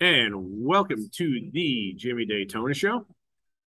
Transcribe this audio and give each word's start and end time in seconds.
and 0.00 0.34
welcome 0.36 1.08
to 1.14 1.50
the 1.52 1.94
Jimmy 1.96 2.24
Daytona 2.24 2.74
Show. 2.74 3.06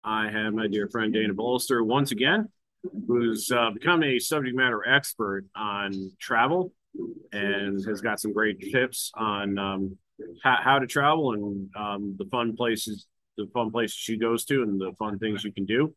I 0.04 0.30
have 0.30 0.54
my 0.54 0.68
dear 0.68 0.88
friend 0.88 1.14
Dana 1.14 1.34
Bullister 1.36 1.84
once 1.84 2.12
again, 2.12 2.50
who's 3.08 3.52
uh, 3.52 3.70
become 3.72 4.04
a 4.04 4.18
subject 4.18 4.56
matter 4.56 4.88
expert 4.88 5.46
on 5.56 6.12
travel 6.20 6.74
and 7.32 7.86
has 7.86 8.02
got 8.02 8.20
some 8.20 8.34
great 8.34 8.60
tips 8.72 9.12
on 9.16 9.60
um, 9.60 9.98
how, 10.44 10.58
how, 10.60 10.80
to 10.80 10.88
travel 10.88 11.34
and 11.34 11.70
um, 11.76 12.16
the 12.18 12.26
fun 12.26 12.56
places, 12.56 13.06
the 13.38 13.48
fun 13.54 13.70
places 13.70 13.96
she 13.96 14.18
goes 14.18 14.46
to, 14.46 14.64
and 14.64 14.82
the 14.82 14.94
fun 14.98 15.20
things 15.20 15.44
you 15.44 15.52
can 15.52 15.66
do 15.66 15.94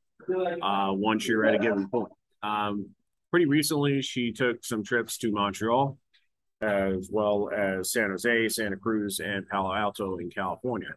uh, 0.63 0.91
once 0.91 1.27
you're 1.27 1.47
at 1.47 1.55
a 1.55 1.59
given 1.59 1.89
point. 1.89 2.13
Um, 2.43 2.91
pretty 3.31 3.47
recently, 3.47 4.03
she 4.03 4.33
took 4.33 4.63
some 4.63 4.85
trips 4.85 5.17
to 5.19 5.33
Montreal 5.33 5.97
as 6.61 7.09
well 7.11 7.51
as 7.55 7.93
San 7.93 8.11
Jose, 8.11 8.49
Santa 8.49 8.77
Cruz, 8.77 9.21
and 9.21 9.49
Palo 9.49 9.75
Alto 9.75 10.19
in 10.19 10.31
California. 10.31 10.95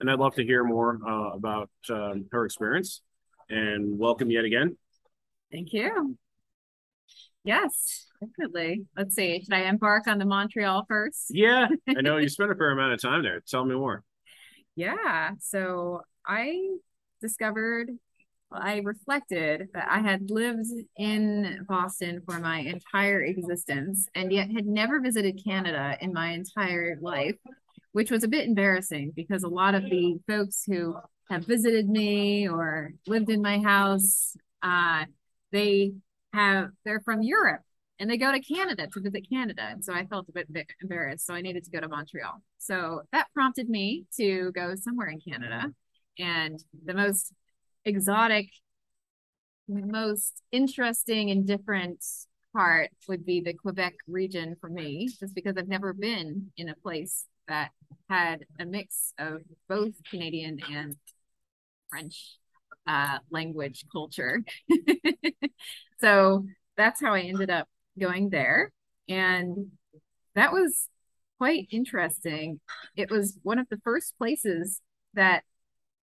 And 0.00 0.10
I'd 0.10 0.18
love 0.18 0.34
to 0.36 0.44
hear 0.44 0.64
more 0.64 0.98
uh, 1.06 1.34
about 1.34 1.70
um, 1.90 2.26
her 2.32 2.44
experience. 2.44 3.02
And 3.48 3.98
welcome 3.98 4.30
yet 4.30 4.44
again. 4.44 4.76
Thank 5.50 5.72
you. 5.72 6.16
Yes, 7.44 8.06
definitely. 8.20 8.84
Let's 8.96 9.14
see. 9.14 9.40
Should 9.42 9.54
I 9.54 9.62
embark 9.62 10.06
on 10.06 10.18
the 10.18 10.26
Montreal 10.26 10.84
first? 10.86 11.26
Yeah, 11.30 11.68
I 11.88 12.00
know 12.02 12.18
you 12.18 12.28
spent 12.28 12.50
a 12.50 12.54
fair 12.54 12.70
amount 12.70 12.92
of 12.92 13.00
time 13.00 13.22
there. 13.22 13.40
Tell 13.48 13.64
me 13.64 13.74
more. 13.74 14.04
Yeah. 14.76 15.30
So 15.40 16.02
I 16.26 16.58
discovered 17.20 17.90
I 18.50 18.78
reflected 18.78 19.68
that 19.74 19.88
I 19.90 19.98
had 19.98 20.30
lived 20.30 20.66
in 20.96 21.66
Boston 21.68 22.22
for 22.24 22.38
my 22.38 22.60
entire 22.60 23.22
existence 23.22 24.08
and 24.14 24.32
yet 24.32 24.50
had 24.50 24.66
never 24.66 25.00
visited 25.00 25.42
Canada 25.44 25.96
in 26.00 26.12
my 26.12 26.30
entire 26.30 26.98
life, 27.00 27.36
which 27.92 28.10
was 28.10 28.24
a 28.24 28.28
bit 28.28 28.46
embarrassing 28.46 29.12
because 29.14 29.42
a 29.42 29.48
lot 29.48 29.74
of 29.74 29.84
the 29.84 30.18
folks 30.26 30.64
who 30.64 30.96
have 31.30 31.44
visited 31.44 31.88
me 31.88 32.48
or 32.48 32.92
lived 33.06 33.28
in 33.28 33.42
my 33.42 33.58
house, 33.60 34.34
uh, 34.62 35.04
they 35.52 35.92
have 36.32 36.70
they're 36.84 37.00
from 37.00 37.22
Europe 37.22 37.62
and 38.00 38.08
they 38.08 38.16
go 38.16 38.32
to 38.32 38.40
Canada 38.40 38.86
to 38.86 39.00
visit 39.00 39.28
Canada. 39.30 39.62
And 39.62 39.84
so 39.84 39.92
I 39.92 40.06
felt 40.06 40.28
a 40.28 40.32
bit, 40.32 40.52
bit 40.52 40.70
embarrassed. 40.80 41.26
So 41.26 41.34
I 41.34 41.42
needed 41.42 41.64
to 41.64 41.70
go 41.70 41.80
to 41.80 41.88
Montreal. 41.88 42.42
So 42.58 43.02
that 43.12 43.26
prompted 43.34 43.68
me 43.68 44.04
to 44.16 44.52
go 44.52 44.74
somewhere 44.74 45.08
in 45.08 45.20
Canada. 45.20 45.72
And 46.18 46.62
the 46.84 46.94
most 46.94 47.32
exotic, 47.84 48.48
most 49.68 50.42
interesting 50.50 51.30
and 51.30 51.46
different 51.46 52.04
part 52.52 52.90
would 53.08 53.24
be 53.24 53.40
the 53.40 53.52
Quebec 53.52 53.94
region 54.06 54.56
for 54.60 54.70
me, 54.70 55.08
just 55.20 55.34
because 55.34 55.56
I've 55.56 55.68
never 55.68 55.92
been 55.92 56.50
in 56.56 56.68
a 56.68 56.74
place 56.74 57.26
that 57.48 57.70
had 58.08 58.44
a 58.58 58.64
mix 58.64 59.12
of 59.18 59.42
both 59.68 59.92
Canadian 60.10 60.58
and 60.70 60.96
French 61.90 62.38
uh, 62.86 63.18
language 63.30 63.84
culture. 63.92 64.42
so 66.00 66.46
that's 66.76 67.00
how 67.00 67.14
I 67.14 67.20
ended 67.20 67.50
up 67.50 67.68
going 67.98 68.30
there. 68.30 68.72
And 69.08 69.72
that 70.34 70.52
was 70.52 70.88
quite 71.38 71.68
interesting. 71.70 72.60
It 72.96 73.10
was 73.10 73.38
one 73.42 73.58
of 73.58 73.68
the 73.68 73.78
first 73.84 74.16
places 74.18 74.80
that 75.14 75.42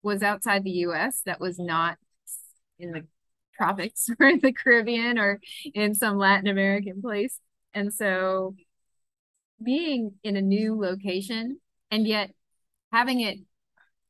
was 0.03 0.23
outside 0.23 0.65
the 0.65 0.71
US 0.71 1.23
that 1.27 1.41
was 1.41 1.59
not 1.59 1.99
in 2.79 2.93
the 2.93 3.07
tropics 3.55 4.09
or 4.21 4.29
in 4.29 4.41
the 4.41 4.53
Caribbean 4.53 5.19
or 5.19 5.41
in 5.75 5.95
some 5.95 6.19
Latin 6.19 6.49
American 6.49 7.01
place. 7.01 7.39
And 7.75 7.93
so 7.93 8.55
being 9.63 10.13
in 10.23 10.37
a 10.37 10.43
new 10.43 10.79
location 10.79 11.59
and 11.91 12.07
yet 12.07 12.31
having 12.91 13.21
it 13.21 13.39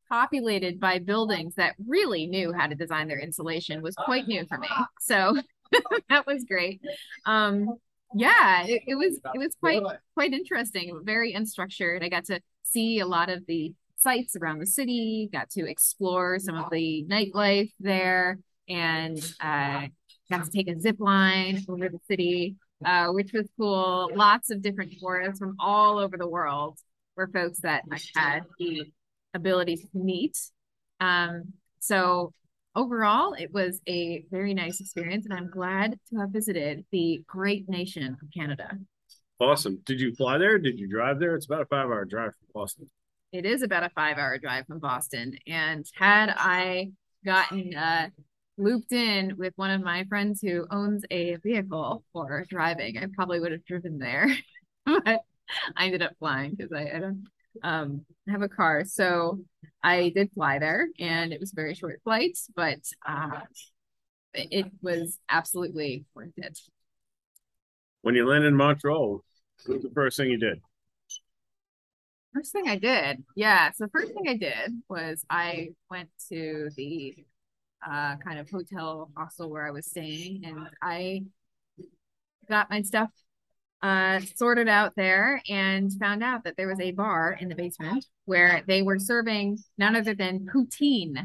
populated 0.08 0.78
by 0.78 0.98
buildings 0.98 1.54
that 1.54 1.74
really 1.86 2.26
knew 2.26 2.52
how 2.52 2.66
to 2.66 2.74
design 2.74 3.08
their 3.08 3.18
insulation 3.18 3.82
was 3.82 3.94
quite 3.94 4.26
new 4.26 4.44
for 4.46 4.58
me. 4.58 4.68
So 5.00 5.36
that 6.10 6.26
was 6.26 6.44
great. 6.44 6.80
Um, 7.24 7.76
yeah, 8.14 8.64
it, 8.66 8.82
it 8.86 8.94
was 8.94 9.18
it 9.34 9.38
was 9.38 9.54
quite 9.58 9.82
quite 10.14 10.34
interesting, 10.34 11.00
very 11.02 11.32
unstructured. 11.32 12.04
I 12.04 12.10
got 12.10 12.26
to 12.26 12.40
see 12.62 13.00
a 13.00 13.06
lot 13.06 13.30
of 13.30 13.46
the 13.46 13.72
sites 14.02 14.36
around 14.36 14.58
the 14.58 14.66
city, 14.66 15.28
got 15.32 15.50
to 15.50 15.68
explore 15.68 16.38
some 16.38 16.56
of 16.56 16.70
the 16.70 17.06
nightlife 17.08 17.70
there, 17.80 18.38
and 18.68 19.18
uh, 19.40 19.86
got 20.30 20.44
to 20.44 20.50
take 20.50 20.68
a 20.68 20.78
zip 20.80 20.96
line 20.98 21.64
over 21.68 21.88
the 21.88 22.00
city, 22.08 22.56
uh, 22.84 23.08
which 23.08 23.32
was 23.32 23.48
cool. 23.58 24.10
Lots 24.14 24.50
of 24.50 24.62
different 24.62 24.94
tourists 25.00 25.38
from 25.38 25.56
all 25.58 25.98
over 25.98 26.16
the 26.16 26.28
world 26.28 26.78
were 27.16 27.28
folks 27.28 27.60
that 27.60 27.82
I 27.90 28.00
had 28.14 28.40
the 28.58 28.92
ability 29.34 29.76
to 29.76 29.88
meet. 29.94 30.38
Um, 31.00 31.52
so 31.80 32.32
overall, 32.74 33.34
it 33.34 33.52
was 33.52 33.80
a 33.88 34.24
very 34.30 34.54
nice 34.54 34.80
experience, 34.80 35.26
and 35.26 35.34
I'm 35.34 35.50
glad 35.50 35.98
to 36.10 36.20
have 36.20 36.30
visited 36.30 36.84
the 36.92 37.22
great 37.26 37.68
nation 37.68 38.16
of 38.20 38.28
Canada. 38.34 38.78
Awesome. 39.40 39.80
Did 39.84 40.00
you 40.00 40.14
fly 40.14 40.38
there? 40.38 40.58
Did 40.58 40.78
you 40.78 40.88
drive 40.88 41.18
there? 41.18 41.34
It's 41.34 41.46
about 41.46 41.62
a 41.62 41.66
five 41.66 41.86
hour 41.86 42.04
drive 42.04 42.32
from 42.34 42.48
Boston 42.54 42.88
it 43.32 43.46
is 43.46 43.62
about 43.62 43.82
a 43.82 43.90
five 43.90 44.18
hour 44.18 44.38
drive 44.38 44.66
from 44.66 44.78
Boston. 44.78 45.36
And 45.46 45.86
had 45.94 46.32
I 46.36 46.92
gotten 47.24 47.74
uh, 47.74 48.08
looped 48.58 48.92
in 48.92 49.36
with 49.38 49.54
one 49.56 49.70
of 49.70 49.82
my 49.82 50.04
friends 50.04 50.40
who 50.40 50.66
owns 50.70 51.04
a 51.10 51.36
vehicle 51.36 52.04
for 52.12 52.44
driving, 52.48 52.98
I 52.98 53.06
probably 53.14 53.40
would 53.40 53.52
have 53.52 53.64
driven 53.64 53.98
there. 53.98 54.28
but 54.86 55.22
I 55.76 55.86
ended 55.86 56.02
up 56.02 56.12
flying 56.18 56.54
because 56.54 56.72
I, 56.72 56.96
I, 56.96 56.98
don't 56.98 57.24
um, 57.62 58.04
have 58.28 58.42
a 58.42 58.48
car. 58.48 58.84
So 58.84 59.40
I 59.82 60.12
did 60.14 60.30
fly 60.32 60.58
there 60.58 60.88
and 60.98 61.32
it 61.32 61.40
was 61.40 61.52
very 61.52 61.74
short 61.74 62.00
flight, 62.04 62.38
but 62.54 62.80
uh, 63.06 63.40
it 64.34 64.66
was 64.82 65.18
absolutely 65.28 66.04
worth 66.14 66.32
it. 66.36 66.58
When 68.02 68.14
you 68.14 68.26
landed 68.26 68.48
in 68.48 68.56
Montreal, 68.56 69.24
what 69.66 69.74
was 69.74 69.82
the 69.84 69.90
first 69.90 70.16
thing 70.16 70.30
you 70.30 70.38
did? 70.38 70.60
First 72.34 72.52
thing 72.52 72.68
I 72.68 72.76
did, 72.76 73.24
yeah. 73.36 73.72
So 73.72 73.88
first 73.88 74.12
thing 74.14 74.26
I 74.26 74.36
did 74.36 74.82
was 74.88 75.24
I 75.28 75.70
went 75.90 76.08
to 76.30 76.70
the 76.76 77.14
uh, 77.86 78.16
kind 78.16 78.38
of 78.38 78.48
hotel 78.48 79.10
hostel 79.16 79.50
where 79.50 79.66
I 79.66 79.70
was 79.70 79.86
staying, 79.86 80.44
and 80.44 80.68
I 80.80 81.24
got 82.48 82.70
my 82.70 82.82
stuff 82.82 83.10
uh, 83.82 84.20
sorted 84.36 84.68
out 84.68 84.94
there 84.96 85.42
and 85.48 85.92
found 85.98 86.22
out 86.22 86.44
that 86.44 86.56
there 86.56 86.68
was 86.68 86.80
a 86.80 86.92
bar 86.92 87.36
in 87.38 87.48
the 87.48 87.54
basement 87.54 88.06
where 88.24 88.62
they 88.66 88.80
were 88.80 88.98
serving 88.98 89.58
none 89.76 89.96
other 89.96 90.14
than 90.14 90.46
poutine, 90.46 91.16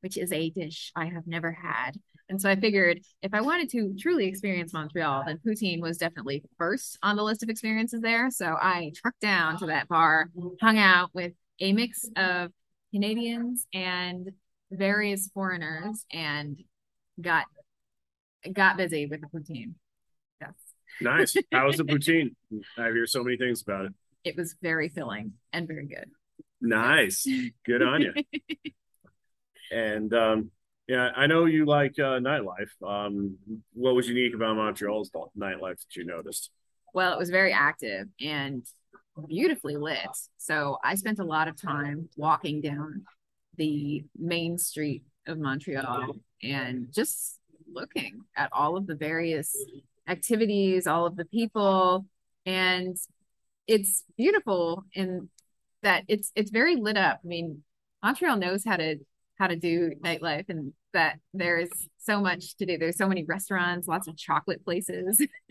which 0.00 0.18
is 0.18 0.32
a 0.32 0.50
dish 0.50 0.92
I 0.96 1.06
have 1.06 1.26
never 1.26 1.52
had. 1.52 1.92
And 2.30 2.40
so 2.40 2.48
I 2.48 2.54
figured 2.54 3.00
if 3.22 3.34
I 3.34 3.40
wanted 3.40 3.68
to 3.70 3.94
truly 3.98 4.26
experience 4.26 4.72
Montreal, 4.72 5.24
then 5.26 5.40
poutine 5.44 5.80
was 5.80 5.98
definitely 5.98 6.44
first 6.56 6.96
on 7.02 7.16
the 7.16 7.24
list 7.24 7.42
of 7.42 7.48
experiences 7.48 8.00
there. 8.00 8.30
So 8.30 8.46
I 8.46 8.92
trucked 8.94 9.20
down 9.20 9.58
to 9.58 9.66
that 9.66 9.88
bar, 9.88 10.30
hung 10.60 10.78
out 10.78 11.10
with 11.12 11.32
a 11.58 11.72
mix 11.72 12.08
of 12.16 12.52
Canadians 12.94 13.66
and 13.74 14.30
various 14.70 15.28
foreigners, 15.34 16.06
and 16.12 16.62
got 17.20 17.46
got 18.52 18.76
busy 18.76 19.06
with 19.06 19.20
the 19.22 19.26
poutine. 19.26 19.74
Yes. 20.40 20.52
Nice. 21.00 21.36
How 21.52 21.66
was 21.66 21.78
the 21.78 21.84
poutine? 21.84 22.36
I 22.78 22.84
hear 22.84 23.06
so 23.06 23.24
many 23.24 23.38
things 23.38 23.60
about 23.60 23.86
it. 23.86 23.92
It 24.22 24.36
was 24.36 24.54
very 24.62 24.88
filling 24.88 25.32
and 25.52 25.66
very 25.66 25.86
good. 25.86 26.06
Nice. 26.60 27.26
Good 27.66 27.82
on 27.82 28.02
you. 28.02 28.14
and 29.72 30.14
um, 30.14 30.50
yeah, 30.90 31.10
I 31.14 31.28
know 31.28 31.44
you 31.44 31.66
like 31.66 31.92
uh, 32.00 32.18
nightlife. 32.18 32.72
Um, 32.84 33.36
what 33.74 33.94
was 33.94 34.08
unique 34.08 34.34
about 34.34 34.56
Montreal's 34.56 35.08
nightlife 35.38 35.78
that 35.78 35.94
you 35.94 36.04
noticed? 36.04 36.50
Well, 36.92 37.12
it 37.12 37.18
was 37.18 37.30
very 37.30 37.52
active 37.52 38.08
and 38.20 38.66
beautifully 39.28 39.76
lit. 39.76 40.08
So 40.36 40.78
I 40.82 40.96
spent 40.96 41.20
a 41.20 41.24
lot 41.24 41.46
of 41.46 41.54
time 41.54 42.08
walking 42.16 42.60
down 42.60 43.04
the 43.56 44.02
main 44.18 44.58
street 44.58 45.04
of 45.28 45.38
Montreal 45.38 46.16
and 46.42 46.88
just 46.92 47.38
looking 47.72 48.22
at 48.36 48.48
all 48.50 48.76
of 48.76 48.88
the 48.88 48.96
various 48.96 49.54
activities, 50.08 50.88
all 50.88 51.06
of 51.06 51.14
the 51.14 51.26
people, 51.26 52.04
and 52.46 52.96
it's 53.68 54.02
beautiful 54.16 54.86
in 54.94 55.28
that 55.84 56.02
it's 56.08 56.32
it's 56.34 56.50
very 56.50 56.74
lit 56.74 56.96
up. 56.96 57.20
I 57.24 57.28
mean, 57.28 57.62
Montreal 58.02 58.38
knows 58.38 58.64
how 58.64 58.76
to 58.76 58.96
how 59.40 59.46
to 59.46 59.56
do 59.56 59.92
nightlife 60.04 60.50
and 60.50 60.74
that 60.92 61.18
there's 61.32 61.70
so 61.96 62.20
much 62.20 62.56
to 62.56 62.66
do. 62.66 62.76
There's 62.76 62.98
so 62.98 63.08
many 63.08 63.24
restaurants, 63.24 63.88
lots 63.88 64.06
of 64.06 64.18
chocolate 64.18 64.62
places. 64.62 65.26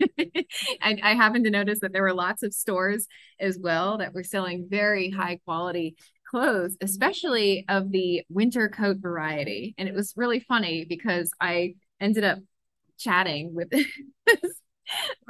I, 0.80 0.96
I 1.02 1.14
happened 1.14 1.44
to 1.46 1.50
notice 1.50 1.80
that 1.80 1.92
there 1.92 2.02
were 2.02 2.14
lots 2.14 2.44
of 2.44 2.54
stores 2.54 3.08
as 3.40 3.58
well 3.60 3.98
that 3.98 4.14
were 4.14 4.22
selling 4.22 4.68
very 4.70 5.10
high 5.10 5.40
quality 5.44 5.96
clothes, 6.30 6.76
especially 6.80 7.64
of 7.68 7.90
the 7.90 8.22
winter 8.28 8.68
coat 8.68 8.98
variety. 9.00 9.74
And 9.76 9.88
it 9.88 9.94
was 9.94 10.14
really 10.16 10.38
funny 10.38 10.84
because 10.88 11.32
I 11.40 11.74
ended 12.00 12.22
up 12.22 12.38
chatting 12.96 13.56
with 13.56 13.70
this 13.70 14.60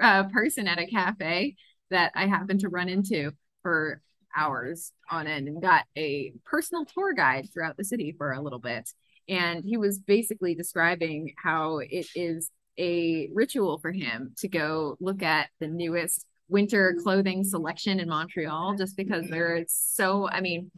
uh, 0.03 0.25
person 0.25 0.69
at 0.69 0.79
a 0.79 0.87
cafe 0.87 1.57
that 1.91 2.13
I 2.15 2.27
happened 2.27 2.61
to 2.61 2.69
run 2.69 2.91
into 2.91 3.33
for 3.63 4.03
hours 4.37 4.93
on 5.11 5.27
end 5.27 5.49
and 5.49 5.63
got 5.63 5.85
a 5.97 6.33
personal 6.45 6.85
tour 6.85 7.13
guide 7.13 7.49
throughout 7.53 7.77
the 7.77 7.85
city 7.85 8.15
for 8.17 8.33
a 8.33 8.41
little 8.41 8.59
bit. 8.59 8.91
And 9.29 9.65
he 9.65 9.77
was 9.77 9.99
basically 9.99 10.55
describing 10.55 11.35
how 11.37 11.79
it 11.79 12.07
is 12.15 12.51
a 12.79 13.29
ritual 13.33 13.79
for 13.79 13.93
him 13.93 14.35
to 14.39 14.49
go 14.49 14.97
look 15.01 15.23
at 15.23 15.49
the 15.61 15.69
newest 15.69 16.25
winter 16.49 16.97
clothing 17.03 17.45
selection 17.45 18.01
in 18.01 18.09
Montreal 18.09 18.75
just 18.77 18.97
because 18.97 19.29
they're 19.29 19.65
so, 19.69 20.29
I 20.29 20.41
mean, 20.41 20.71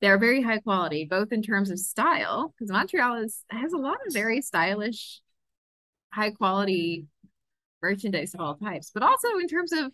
they're 0.00 0.18
very 0.18 0.42
high 0.42 0.58
quality, 0.58 1.04
both 1.04 1.32
in 1.32 1.42
terms 1.42 1.70
of 1.70 1.78
style, 1.78 2.54
because 2.56 2.70
Montreal 2.70 3.22
is 3.24 3.44
has 3.50 3.72
a 3.72 3.78
lot 3.78 3.96
of 4.06 4.12
very 4.12 4.42
stylish, 4.42 5.20
high 6.12 6.30
quality 6.30 7.06
merchandise 7.82 8.34
of 8.34 8.40
all 8.40 8.56
types, 8.56 8.90
but 8.92 9.02
also 9.02 9.28
in 9.40 9.48
terms 9.48 9.72
of 9.72 9.90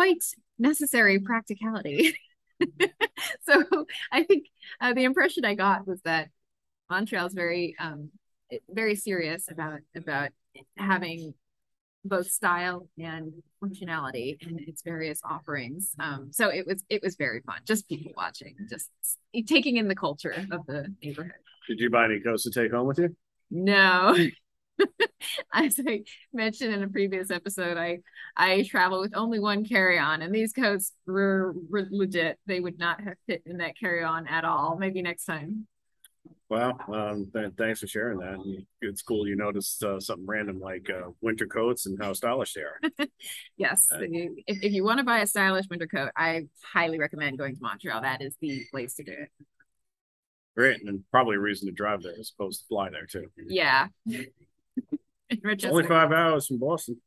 quite 0.00 0.24
necessary 0.58 1.18
practicality. 1.18 2.16
so 3.42 3.64
I 4.10 4.24
think 4.24 4.46
uh, 4.80 4.94
the 4.94 5.04
impression 5.04 5.44
I 5.44 5.54
got 5.54 5.86
was 5.86 6.00
that 6.02 6.28
Montreal 6.88 7.26
is 7.26 7.34
very, 7.34 7.76
um, 7.78 8.08
very 8.70 8.94
serious 8.96 9.50
about 9.50 9.80
about 9.94 10.30
having 10.78 11.34
both 12.02 12.30
style 12.30 12.88
and 12.98 13.34
functionality 13.62 14.40
in 14.40 14.58
its 14.66 14.80
various 14.82 15.20
offerings. 15.22 15.94
Um, 16.00 16.30
so 16.32 16.48
it 16.48 16.66
was 16.66 16.82
it 16.88 17.02
was 17.02 17.16
very 17.16 17.42
fun, 17.42 17.58
just 17.66 17.86
people 17.86 18.12
watching, 18.16 18.56
just 18.70 18.88
taking 19.46 19.76
in 19.76 19.86
the 19.86 19.94
culture 19.94 20.34
of 20.50 20.64
the 20.66 20.94
neighborhood. 21.02 21.42
Did 21.68 21.78
you 21.78 21.90
buy 21.90 22.06
any 22.06 22.20
coats 22.20 22.44
to 22.44 22.50
take 22.50 22.72
home 22.72 22.86
with 22.86 22.98
you? 22.98 23.14
No. 23.50 24.16
As 25.52 25.78
I 25.86 26.02
mentioned 26.32 26.74
in 26.74 26.82
a 26.82 26.88
previous 26.88 27.30
episode, 27.30 27.76
I 27.76 27.98
I 28.36 28.62
travel 28.62 29.00
with 29.00 29.16
only 29.16 29.38
one 29.38 29.64
carry-on, 29.64 30.22
and 30.22 30.34
these 30.34 30.52
coats 30.52 30.92
were, 31.06 31.54
were 31.68 31.86
legit. 31.90 32.38
They 32.46 32.60
would 32.60 32.78
not 32.78 33.00
have 33.02 33.16
fit 33.26 33.42
in 33.46 33.58
that 33.58 33.78
carry-on 33.78 34.26
at 34.26 34.44
all. 34.44 34.76
Maybe 34.78 35.02
next 35.02 35.24
time. 35.24 35.66
Well, 36.48 36.76
um, 36.92 37.30
th- 37.32 37.52
thanks 37.56 37.78
for 37.78 37.86
sharing 37.86 38.18
that. 38.18 38.64
It's 38.80 39.02
cool 39.02 39.26
you 39.26 39.36
noticed 39.36 39.84
uh, 39.84 40.00
something 40.00 40.26
random 40.26 40.58
like 40.58 40.90
uh, 40.90 41.10
winter 41.20 41.46
coats 41.46 41.86
and 41.86 41.96
how 42.02 42.12
stylish 42.12 42.54
they 42.54 42.62
are. 42.62 42.80
yes, 43.56 43.88
uh, 43.92 43.98
if, 44.00 44.32
if 44.46 44.72
you 44.72 44.82
want 44.82 44.98
to 44.98 45.04
buy 45.04 45.20
a 45.20 45.28
stylish 45.28 45.66
winter 45.70 45.86
coat, 45.86 46.10
I 46.16 46.48
highly 46.72 46.98
recommend 46.98 47.38
going 47.38 47.54
to 47.54 47.62
Montreal. 47.62 48.02
That 48.02 48.20
is 48.20 48.36
the 48.40 48.64
place 48.72 48.94
to 48.94 49.04
do 49.04 49.12
it. 49.12 49.30
Great, 50.56 50.82
and 50.84 51.04
probably 51.12 51.36
a 51.36 51.40
reason 51.40 51.68
to 51.68 51.72
drive 51.72 52.02
there 52.02 52.14
as 52.18 52.32
opposed 52.36 52.62
to 52.62 52.66
fly 52.66 52.90
there 52.90 53.06
too. 53.06 53.28
Yeah. 53.36 53.86
Only 55.64 55.86
five 55.86 56.12
hours 56.12 56.46
from 56.46 56.58
Boston. 56.58 57.00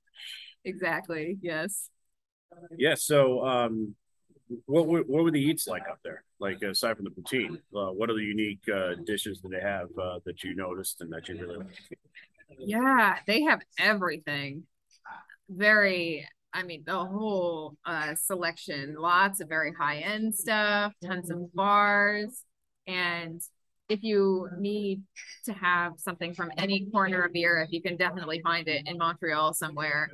Exactly. 0.66 1.38
Yes. 1.42 1.90
Yeah. 2.78 2.96
So, 2.96 3.46
um, 3.46 3.96
what 4.66 4.88
what 4.88 5.08
were 5.08 5.32
the 5.32 5.42
eats 5.42 5.68
like 5.68 5.84
up 5.90 6.00
there? 6.04 6.24
Like 6.40 6.62
aside 6.62 6.98
from 6.98 7.06
the 7.06 7.12
poutine, 7.12 7.58
uh, 7.76 7.92
what 7.92 8.10
are 8.10 8.14
the 8.14 8.24
unique 8.24 8.64
uh, 8.74 8.96
dishes 9.06 9.42
that 9.42 9.50
they 9.50 9.62
have 9.62 9.88
uh, 10.00 10.20
that 10.26 10.44
you 10.44 10.56
noticed 10.56 11.02
and 11.02 11.12
that 11.14 11.28
you 11.28 11.40
really 11.40 11.58
like? 11.58 11.68
Yeah, 12.60 13.18
they 13.26 13.44
have 13.44 13.62
everything. 13.80 14.64
Very, 15.50 16.28
I 16.54 16.64
mean, 16.64 16.84
the 16.86 16.98
whole 16.98 17.76
uh, 17.86 18.16
selection. 18.16 18.96
Lots 18.98 19.40
of 19.42 19.50
very 19.50 19.74
high 19.74 20.00
end 20.00 20.36
stuff. 20.36 20.94
Tons 21.04 21.30
of 21.30 21.54
bars, 21.54 22.44
and 22.88 23.42
if 23.90 24.02
you 24.02 24.50
need 24.58 25.02
to 25.46 25.54
have 25.54 25.94
something 25.98 26.34
from 26.34 26.52
any 26.58 26.88
corner 26.92 27.22
of 27.24 27.34
the 27.34 27.46
earth, 27.46 27.70
you 27.72 27.82
can 27.82 27.98
definitely 27.98 28.42
find 28.42 28.68
it 28.68 28.88
in 28.88 28.98
Montreal 28.98 29.54
somewhere. 29.54 30.10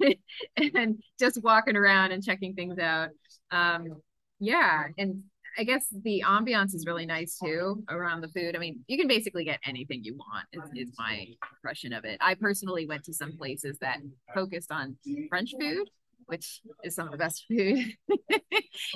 and 0.56 1.02
just 1.18 1.42
walking 1.42 1.76
around 1.76 2.12
and 2.12 2.22
checking 2.22 2.54
things 2.54 2.78
out. 2.78 3.10
Um, 3.50 4.00
yeah, 4.40 4.84
and 4.98 5.22
I 5.56 5.64
guess 5.64 5.86
the 6.02 6.24
ambiance 6.26 6.74
is 6.74 6.84
really 6.86 7.06
nice 7.06 7.38
too 7.38 7.84
around 7.88 8.22
the 8.22 8.28
food. 8.28 8.56
I 8.56 8.58
mean, 8.58 8.80
you 8.88 8.98
can 8.98 9.06
basically 9.06 9.44
get 9.44 9.60
anything 9.64 10.02
you 10.02 10.16
want. 10.16 10.46
Is, 10.52 10.88
is 10.88 10.94
my 10.98 11.26
impression 11.52 11.92
of 11.92 12.04
it. 12.04 12.18
I 12.20 12.34
personally 12.34 12.86
went 12.86 13.04
to 13.04 13.12
some 13.12 13.36
places 13.36 13.78
that 13.80 13.98
focused 14.34 14.72
on 14.72 14.96
French 15.28 15.52
food, 15.60 15.88
which 16.26 16.60
is 16.82 16.94
some 16.94 17.06
of 17.06 17.12
the 17.12 17.18
best 17.18 17.44
food. 17.48 17.84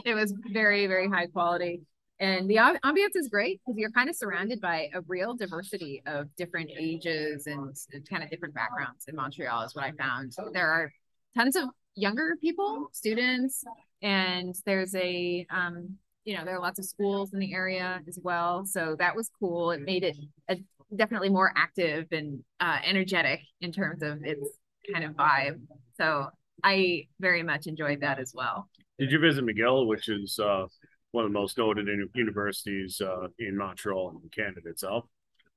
it 0.04 0.14
was 0.14 0.34
very, 0.50 0.86
very 0.86 1.08
high 1.08 1.26
quality 1.26 1.82
and 2.20 2.48
the 2.48 2.56
ambiance 2.56 3.14
is 3.14 3.28
great 3.28 3.60
because 3.64 3.78
you're 3.78 3.90
kind 3.90 4.08
of 4.08 4.16
surrounded 4.16 4.60
by 4.60 4.88
a 4.94 5.00
real 5.02 5.34
diversity 5.34 6.02
of 6.06 6.34
different 6.36 6.70
ages 6.76 7.46
and 7.46 7.76
kind 8.08 8.22
of 8.22 8.30
different 8.30 8.54
backgrounds 8.54 9.04
in 9.06 9.14
Montreal 9.14 9.62
is 9.62 9.74
what 9.74 9.84
I 9.84 9.92
found. 9.92 10.32
There 10.52 10.68
are 10.68 10.92
tons 11.36 11.56
of 11.56 11.64
younger 11.94 12.36
people, 12.40 12.88
students, 12.92 13.64
and 14.02 14.54
there's 14.66 14.94
a 14.94 15.46
um, 15.50 15.96
you 16.28 16.36
know, 16.36 16.44
there 16.44 16.54
are 16.54 16.60
lots 16.60 16.78
of 16.78 16.84
schools 16.84 17.32
in 17.32 17.38
the 17.40 17.54
area 17.54 18.02
as 18.06 18.18
well. 18.22 18.66
So 18.66 18.94
that 18.98 19.16
was 19.16 19.30
cool. 19.40 19.70
It 19.70 19.80
made 19.80 20.04
it 20.04 20.14
a, 20.48 20.58
definitely 20.94 21.30
more 21.30 21.52
active 21.56 22.06
and 22.12 22.44
uh, 22.60 22.80
energetic 22.84 23.40
in 23.62 23.72
terms 23.72 24.02
of 24.02 24.22
its 24.22 24.46
kind 24.92 25.06
of 25.06 25.12
vibe. 25.12 25.58
So 25.96 26.26
I 26.62 27.06
very 27.18 27.42
much 27.42 27.66
enjoyed 27.66 28.02
that 28.02 28.18
as 28.18 28.32
well. 28.34 28.68
Did 28.98 29.10
you 29.10 29.18
visit 29.18 29.42
McGill, 29.42 29.86
which 29.86 30.10
is 30.10 30.38
uh, 30.38 30.66
one 31.12 31.24
of 31.24 31.32
the 31.32 31.38
most 31.38 31.58
noted 31.58 31.88
universities 32.14 33.00
uh, 33.00 33.28
in 33.38 33.56
Montreal 33.56 34.20
and 34.22 34.32
Canada 34.32 34.68
itself. 34.68 35.04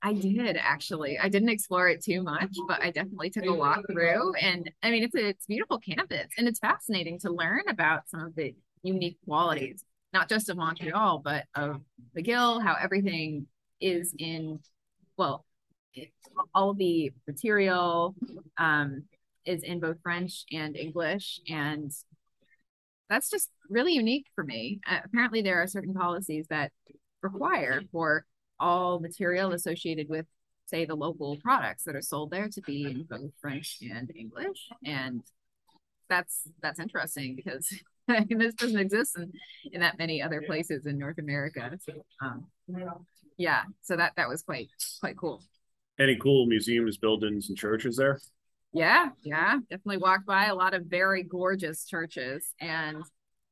I 0.04 0.14
did 0.14 0.58
actually. 0.60 1.20
I 1.20 1.30
didn't 1.30 1.50
explore 1.50 1.88
it 1.88 2.04
too 2.04 2.24
much, 2.24 2.56
but 2.68 2.82
I 2.82 2.90
definitely 2.90 3.30
took 3.30 3.46
a 3.46 3.54
walk 3.54 3.82
through. 3.92 4.34
And 4.36 4.72
I 4.82 4.90
mean, 4.90 5.04
it's 5.04 5.16
a 5.16 5.28
it's 5.30 5.46
beautiful 5.46 5.80
campus, 5.80 6.28
and 6.38 6.48
it's 6.48 6.60
fascinating 6.60 7.20
to 7.20 7.32
learn 7.32 7.62
about 7.70 8.10
some 8.10 8.22
of 8.22 8.36
the 8.36 8.56
unique 8.82 9.18
qualities, 9.26 9.84
not 10.12 10.28
just 10.28 10.50
of 10.50 10.58
Montreal, 10.58 11.22
but 11.24 11.46
of 11.54 11.82
McGill. 12.18 12.64
How 12.64 12.76
everything 12.82 13.46
is 13.80 14.16
in, 14.18 14.60
well, 15.18 15.46
all 16.56 16.74
the 16.74 17.12
material 17.28 18.16
um, 18.58 19.04
is 19.46 19.62
in 19.62 19.80
both 19.80 19.98
French 20.02 20.46
and 20.52 20.76
English, 20.76 21.42
and 21.48 21.92
that's 23.08 23.30
just 23.30 23.52
really 23.72 23.94
unique 23.94 24.28
for 24.36 24.44
me. 24.44 24.80
Uh, 24.88 25.00
apparently, 25.04 25.42
there 25.42 25.62
are 25.62 25.68
certain 25.68 25.94
policies 25.94 26.46
that 26.50 26.72
require 27.22 27.82
for 27.92 28.26
all 28.60 29.00
material 29.00 29.54
associated 29.54 30.08
with, 30.10 30.26
say, 30.66 30.86
the 30.86 30.96
local 30.96 31.38
products 31.38 31.84
that 31.84 31.96
are 31.96 32.02
sold 32.02 32.32
there 32.32 32.50
to 32.50 32.62
be 32.62 32.86
in 32.86 33.04
both 33.10 33.32
French 33.42 33.80
and 33.82 34.12
English, 34.16 34.70
and 34.86 35.22
that's 36.10 36.48
that's 36.62 36.80
interesting 36.80 37.36
because 37.36 37.68
this 38.30 38.54
doesn't 38.56 38.80
exist 38.80 39.18
in, 39.18 39.32
in 39.72 39.82
that 39.82 39.98
many 39.98 40.22
other 40.22 40.42
places 40.42 40.86
in 40.86 40.98
North 40.98 41.18
America. 41.18 41.72
So, 41.82 41.94
um, 42.22 42.46
yeah, 43.38 43.64
so 43.82 43.96
that 43.96 44.14
that 44.18 44.30
was 44.30 44.44
quite 44.44 44.68
quite 45.00 45.18
cool. 45.18 45.42
Any 46.00 46.16
cool 46.16 46.46
museums, 46.46 46.98
buildings, 46.98 47.50
and 47.50 47.58
churches 47.58 47.96
there? 47.98 48.20
Yeah, 48.74 49.10
yeah, 49.24 49.58
definitely 49.70 49.98
walked 49.98 50.26
by 50.26 50.46
a 50.46 50.56
lot 50.56 50.74
of 50.74 50.86
very 50.86 51.24
gorgeous 51.24 51.86
churches, 51.86 52.54
and 52.60 53.04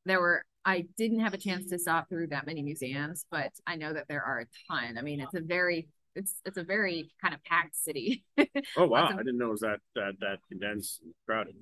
there 0.10 0.20
were. 0.20 0.44
I 0.66 0.86
didn't 0.98 1.22
have 1.22 1.34
a 1.34 1.38
chance 1.38 1.70
to 1.70 1.80
stop 1.80 2.10
through 2.10 2.28
that 2.28 2.46
many 2.46 2.62
museums, 2.62 3.26
but 3.32 3.52
I 3.66 3.76
know 3.76 3.94
that 3.94 4.08
there 4.10 4.22
are 4.22 4.42
a 4.42 4.46
ton. 4.70 4.98
I 4.98 5.02
mean, 5.02 5.22
it's 5.22 5.34
a 5.34 5.42
very 5.42 5.88
it's 6.16 6.36
it's 6.46 6.58
a 6.58 6.64
very 6.64 7.12
kind 7.22 7.34
of 7.34 7.44
packed 7.44 7.76
city. 7.76 8.26
oh 8.78 8.88
wow, 8.88 9.08
I 9.08 9.18
didn't 9.18 9.38
know 9.38 9.48
it 9.48 9.52
was 9.52 9.62
that 9.62 9.80
that 9.96 10.14
that 10.20 10.40
condensed 10.50 11.02
crowded. 11.26 11.56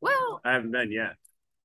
Well, 0.00 0.40
I 0.44 0.52
haven't 0.52 0.70
been 0.70 0.92
yet. 0.92 1.16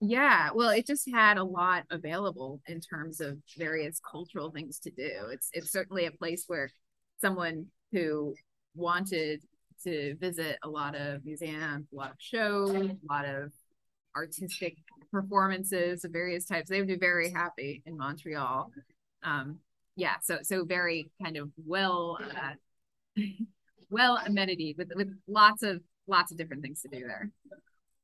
Yeah, 0.01 0.49
well, 0.53 0.69
it 0.69 0.85
just 0.85 1.09
had 1.09 1.37
a 1.37 1.43
lot 1.43 1.85
available 1.89 2.61
in 2.67 2.81
terms 2.81 3.21
of 3.21 3.37
various 3.57 3.99
cultural 3.99 4.51
things 4.51 4.79
to 4.79 4.91
do. 4.91 5.27
It's 5.31 5.49
it's 5.53 5.71
certainly 5.71 6.05
a 6.05 6.11
place 6.11 6.45
where 6.47 6.69
someone 7.21 7.67
who 7.91 8.33
wanted 8.75 9.43
to 9.83 10.15
visit 10.15 10.57
a 10.63 10.69
lot 10.69 10.95
of 10.95 11.23
museums, 11.23 11.87
a 11.93 11.95
lot 11.95 12.11
of 12.11 12.17
shows, 12.19 12.71
a 12.71 12.97
lot 13.09 13.25
of 13.25 13.51
artistic 14.15 14.77
performances 15.13 16.03
of 16.03 16.11
various 16.11 16.45
types. 16.45 16.69
They 16.69 16.79
would 16.79 16.87
be 16.87 16.97
very 16.97 17.29
happy 17.29 17.83
in 17.85 17.95
Montreal. 17.95 18.71
Um, 19.21 19.59
yeah, 19.95 20.15
so 20.21 20.39
so 20.41 20.65
very 20.65 21.11
kind 21.23 21.37
of 21.37 21.49
well 21.65 22.17
uh, 22.21 23.21
well 23.89 24.19
amenity 24.25 24.75
with 24.77 24.91
with 24.95 25.15
lots 25.27 25.63
of 25.63 25.81
lots 26.07 26.31
of 26.31 26.37
different 26.37 26.63
things 26.63 26.81
to 26.81 26.89
do 26.89 27.05
there. 27.05 27.29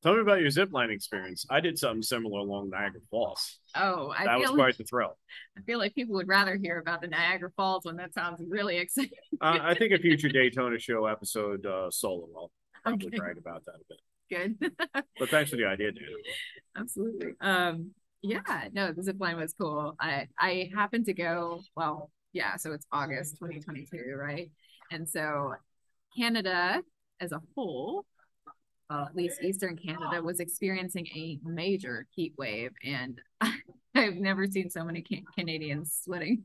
Tell 0.02 0.14
me 0.14 0.22
about 0.22 0.40
your 0.40 0.50
zip 0.50 0.72
line 0.72 0.92
experience. 0.92 1.46
I 1.50 1.60
did 1.60 1.78
something 1.78 2.04
similar 2.04 2.40
along 2.40 2.70
Niagara 2.70 3.02
Falls. 3.12 3.60
Oh, 3.76 4.14
I 4.18 4.24
that 4.24 4.40
was 4.40 4.52
quite 4.52 4.78
the 4.78 4.86
thrill. 4.86 5.18
I 5.58 5.62
feel 5.64 5.78
like 5.78 5.94
people 5.94 6.16
would 6.16 6.28
rather 6.30 6.56
hear 6.56 6.80
about 6.80 7.02
the 7.02 7.08
Niagara 7.08 7.50
Falls 7.58 7.84
when 7.84 7.98
that 7.98 8.14
sounds 8.14 8.42
really 8.48 8.78
exciting. 8.78 9.12
uh, 9.42 9.58
I 9.62 9.74
think 9.74 9.92
a 9.92 9.98
future 9.98 10.30
Daytona 10.30 10.80
show 10.80 11.06
episode 11.08 11.66
uh, 11.66 11.90
solo 11.92 12.28
will 12.32 12.52
probably 12.84 13.08
okay. 13.08 13.18
brag 13.18 13.38
about 13.38 13.66
that 13.66 13.76
a 13.76 13.84
bit. 13.90 14.00
Good. 14.30 14.58
but 14.60 15.30
thanks 15.30 15.50
for 15.50 15.58
the 15.58 15.66
idea, 15.66 15.92
dude. 15.92 16.04
Absolutely. 16.78 17.34
Um, 17.42 17.92
yeah, 18.22 18.68
no, 18.74 18.92
the 18.92 19.04
zip 19.04 19.18
line 19.20 19.38
was 19.38 19.54
cool. 19.54 19.96
I 20.00 20.28
I 20.38 20.70
happened 20.76 21.06
to 21.06 21.14
go. 21.14 21.62
Well, 21.76 22.12
yeah, 22.34 22.58
so 22.58 22.74
it's 22.74 22.86
August 22.92 23.38
2022, 23.40 24.16
right? 24.16 24.52
And 24.92 25.08
so 25.08 25.54
Canada 26.16 26.82
as 27.22 27.32
a 27.32 27.42
whole 27.56 28.06
at 28.92 29.16
least 29.16 29.42
Eastern 29.44 29.78
Canada, 29.78 30.22
was 30.22 30.40
experiencing 30.40 31.06
a 31.16 31.40
major 31.44 32.08
heat 32.16 32.34
wave. 32.38 32.72
And 32.84 33.20
I've 33.42 34.16
never 34.16 34.48
seen 34.48 34.70
so 34.70 34.84
many 34.84 35.02
can- 35.02 35.26
Canadians 35.38 36.00
sweating. 36.04 36.44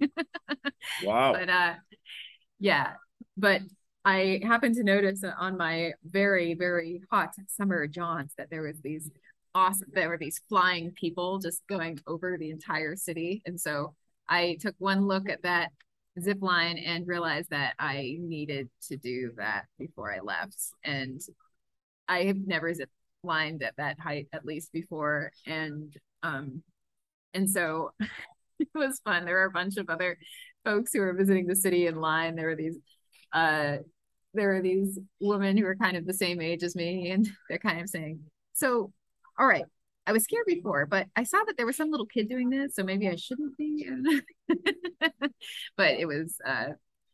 wow. 1.05 1.33
But 1.33 1.49
uh, 1.49 1.75
yeah, 2.59 2.93
but 3.37 3.63
I 4.05 4.41
happened 4.43 4.75
to 4.77 4.85
notice 4.85 5.25
on 5.25 5.57
my 5.57 5.93
very, 6.05 6.55
very 6.55 7.01
hot 7.11 7.35
summer 7.49 7.87
jaunts 7.87 8.35
that 8.37 8.51
there 8.51 8.63
was 8.63 8.81
these 8.83 9.11
awesome, 9.55 9.89
there 9.93 10.09
were 10.09 10.19
these 10.19 10.41
flying 10.49 10.91
people 10.93 11.39
just 11.39 11.67
going 11.69 11.99
over 12.07 12.37
the 12.37 12.51
entire 12.51 12.97
city. 12.97 13.43
And 13.47 13.59
so 13.59 13.95
I 14.29 14.59
took 14.61 14.75
one 14.79 15.07
look 15.07 15.29
at 15.29 15.43
that 15.43 15.71
zip 16.21 16.39
line 16.41 16.79
and 16.79 17.07
realized 17.07 17.51
that 17.51 17.75
I 17.79 18.17
needed 18.21 18.69
to 18.89 18.97
do 18.97 19.33
that 19.37 19.65
before 19.79 20.13
I 20.13 20.21
left. 20.21 20.59
And 20.85 21.21
I 22.09 22.25
have 22.25 22.37
never 22.37 22.73
zip 22.75 22.91
lined 23.23 23.63
at 23.63 23.77
that 23.77 23.99
height 23.99 24.29
at 24.33 24.45
least 24.45 24.73
before. 24.73 25.33
And 25.47 25.95
um 26.23 26.63
and 27.33 27.49
so 27.49 27.93
it 28.59 28.69
was 28.75 29.01
fun. 29.05 29.25
There 29.25 29.35
were 29.35 29.45
a 29.45 29.51
bunch 29.51 29.77
of 29.77 29.89
other 29.89 30.19
folks 30.65 30.93
who 30.93 31.01
were 31.01 31.15
visiting 31.15 31.47
the 31.47 31.57
city 31.57 31.87
in 31.87 31.97
line. 31.97 32.37
There 32.37 32.49
were 32.49 32.57
these 32.57 32.77
uh 33.33 33.79
there 34.35 34.55
are 34.55 34.63
these 34.63 34.99
women 35.21 35.57
who 35.57 35.67
are 35.67 35.77
kind 35.77 35.97
of 35.97 36.07
the 36.07 36.15
same 36.15 36.41
age 36.41 36.63
as 36.63 36.77
me, 36.77 37.11
and 37.11 37.29
they're 37.49 37.59
kind 37.59 37.81
of 37.81 37.89
saying, 37.89 38.21
So, 38.53 38.93
all 39.39 39.47
right, 39.47 39.65
I 40.07 40.13
was 40.13 40.25
scared 40.25 40.47
before, 40.47 40.87
but 40.87 41.07
I 41.17 41.25
saw 41.25 41.39
that 41.47 41.57
there 41.57 41.67
was 41.67 41.77
some 41.77 41.91
little 41.91 42.07
kid 42.07 42.29
doing 42.29 42.51
this, 42.51 42.75
so 42.75 42.83
maybe 42.83 43.09
I 43.09 43.17
shouldn't 43.17 43.57
be. 43.57 43.89
but 45.77 45.91
it 45.93 46.07
was 46.07 46.37
uh 46.47 46.71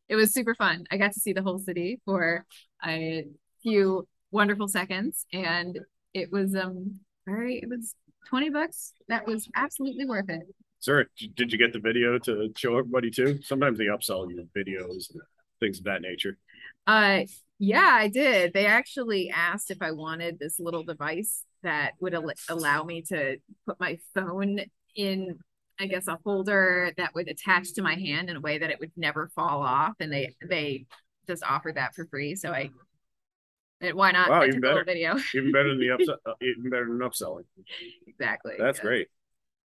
it 0.09 0.17
was 0.17 0.35
super 0.35 0.57
fun. 0.57 0.85
I 0.91 0.97
got 0.97 1.12
to 1.12 1.21
see 1.21 1.33
the 1.33 1.43
whole 1.43 1.59
city 1.59 2.00
for 2.05 2.45
a 2.85 3.27
few 3.62 4.09
wonderful 4.33 4.69
seconds 4.69 5.27
and 5.33 5.79
it 6.15 6.33
was 6.33 6.55
um 6.55 7.00
very 7.27 7.59
it 7.59 7.69
was 7.69 7.95
20 8.29 8.50
bucks. 8.50 8.93
That 9.09 9.27
was 9.27 9.49
absolutely 9.55 10.05
worth 10.07 10.29
it. 10.29 10.43
Sir, 10.81 11.07
did 11.37 11.53
you 11.53 11.59
get 11.59 11.73
the 11.73 11.79
video 11.79 12.19
to 12.21 12.50
show 12.57 12.79
everybody 12.79 13.11
too? 13.11 13.39
Sometimes 13.43 13.79
they 13.79 13.85
upsell 13.85 14.29
you 14.31 14.49
videos 14.57 15.12
and 15.12 15.21
things 15.61 15.79
of 15.79 15.85
that 15.85 16.03
nature. 16.03 16.39
Uh 16.91 17.25
yeah, 17.63 17.91
I 17.93 18.09
did. 18.09 18.55
They 18.55 18.65
actually 18.67 19.31
asked 19.31 19.71
if 19.71 19.83
I 19.83 19.93
wanted 19.93 20.39
this 20.39 20.59
little 20.59 20.83
device 20.83 21.45
that 21.63 21.93
would 22.01 22.15
al- 22.15 22.33
allow 22.49 22.85
me 22.85 23.03
to 23.03 23.37
put 23.67 23.79
my 23.79 23.99
phone 24.15 24.61
in 24.97 25.39
I 25.79 25.87
guess 25.87 26.09
a 26.09 26.19
holder 26.25 26.93
that 26.97 27.15
would 27.15 27.29
attach 27.29 27.73
to 27.75 27.83
my 27.83 27.95
hand 27.95 28.29
in 28.29 28.37
a 28.37 28.41
way 28.41 28.59
that 28.59 28.71
it 28.71 28.81
would 28.81 28.93
never 28.97 29.29
fall 29.35 29.63
off 29.63 29.95
and 30.01 30.13
they 30.13 30.35
they 30.49 30.87
just 31.27 31.45
offered 31.45 31.77
that 31.77 31.95
for 31.95 32.07
free. 32.07 32.35
So 32.35 32.51
I 32.51 32.71
and 33.81 33.95
why 33.95 34.11
not? 34.13 34.31
Wow, 34.31 34.43
I 34.43 34.47
even 34.47 34.61
took 34.61 34.65
a 34.65 34.67
little 34.67 34.79
better. 34.79 34.85
video. 34.85 35.17
Even 35.35 35.53
better 35.53 35.69
than 35.69 35.79
the 35.79 35.87
upsell, 35.87 36.17
uh, 36.27 36.33
even 36.43 36.71
better 36.71 36.87
than 36.87 36.99
upselling. 36.99 37.45
exactly. 38.07 38.57
That's 38.59 38.79
Yeah. 38.79 38.85
great. 38.85 39.09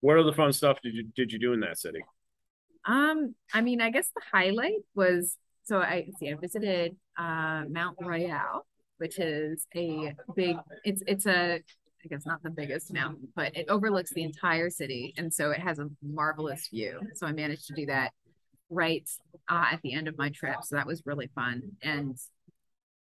What 0.00 0.18
other 0.18 0.32
fun 0.32 0.52
stuff 0.52 0.78
did 0.82 0.94
you 0.94 1.04
did 1.14 1.32
you 1.32 1.38
do 1.38 1.52
in 1.52 1.60
that 1.60 1.78
city? 1.78 2.04
Um, 2.84 3.34
I 3.54 3.60
mean, 3.60 3.80
I 3.80 3.90
guess 3.90 4.08
the 4.14 4.22
highlight 4.32 4.80
was 4.94 5.36
so 5.64 5.78
I 5.78 6.08
see 6.18 6.30
I 6.30 6.34
visited 6.34 6.96
uh 7.18 7.64
Mount 7.68 7.96
Royal, 8.00 8.66
which 8.98 9.18
is 9.18 9.66
a 9.74 10.14
big 10.34 10.56
it's 10.84 11.02
it's 11.06 11.26
a 11.26 11.60
I 12.04 12.08
guess 12.08 12.26
not 12.26 12.42
the 12.42 12.50
biggest 12.50 12.92
mountain, 12.92 13.28
but 13.36 13.56
it 13.56 13.66
overlooks 13.68 14.12
the 14.12 14.24
entire 14.24 14.70
city. 14.70 15.14
And 15.16 15.32
so 15.32 15.50
it 15.50 15.60
has 15.60 15.78
a 15.78 15.88
marvelous 16.02 16.66
view. 16.68 17.00
So 17.14 17.26
I 17.26 17.32
managed 17.32 17.68
to 17.68 17.74
do 17.74 17.86
that 17.86 18.10
right 18.70 19.08
uh, 19.48 19.66
at 19.72 19.80
the 19.82 19.92
end 19.92 20.08
of 20.08 20.18
my 20.18 20.30
trip. 20.30 20.56
So 20.64 20.76
that 20.76 20.86
was 20.86 21.02
really 21.06 21.30
fun. 21.34 21.62
And 21.82 22.16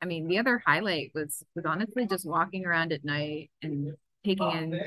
I 0.02 0.06
mean, 0.06 0.28
the 0.28 0.38
other 0.38 0.62
highlight 0.66 1.12
was 1.14 1.44
was 1.56 1.66
honestly 1.66 2.06
just 2.06 2.28
walking 2.28 2.66
around 2.66 2.92
at 2.92 3.04
night 3.04 3.50
and 3.64 3.94
taking 4.24 4.52
in 4.52 4.82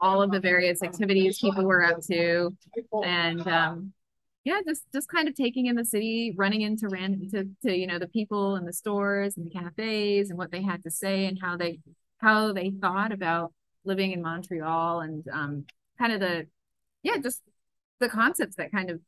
all 0.00 0.22
of 0.22 0.30
the 0.30 0.40
various 0.40 0.82
activities 0.82 1.38
people 1.38 1.64
were 1.64 1.84
up 1.84 2.00
to 2.00 2.56
and 3.04 3.46
um 3.46 3.92
yeah 4.46 4.60
just 4.64 4.84
just 4.92 5.08
kind 5.08 5.26
of 5.26 5.34
taking 5.34 5.66
in 5.66 5.74
the 5.74 5.84
city 5.84 6.32
running 6.38 6.60
into 6.60 6.88
random 6.88 7.28
to, 7.28 7.44
to 7.62 7.76
you 7.76 7.86
know 7.86 7.98
the 7.98 8.06
people 8.06 8.54
and 8.54 8.66
the 8.66 8.72
stores 8.72 9.36
and 9.36 9.44
the 9.44 9.50
cafes 9.50 10.30
and 10.30 10.38
what 10.38 10.52
they 10.52 10.62
had 10.62 10.82
to 10.84 10.90
say 10.90 11.26
and 11.26 11.38
how 11.42 11.56
they 11.56 11.80
how 12.18 12.52
they 12.52 12.70
thought 12.80 13.12
about 13.12 13.52
living 13.84 14.12
in 14.12 14.22
montreal 14.22 15.00
and 15.00 15.26
um 15.32 15.64
kind 15.98 16.12
of 16.12 16.20
the 16.20 16.46
yeah 17.02 17.16
just 17.18 17.42
the 17.98 18.08
concepts 18.08 18.54
that 18.54 18.70
kind 18.70 18.88
of 18.88 19.00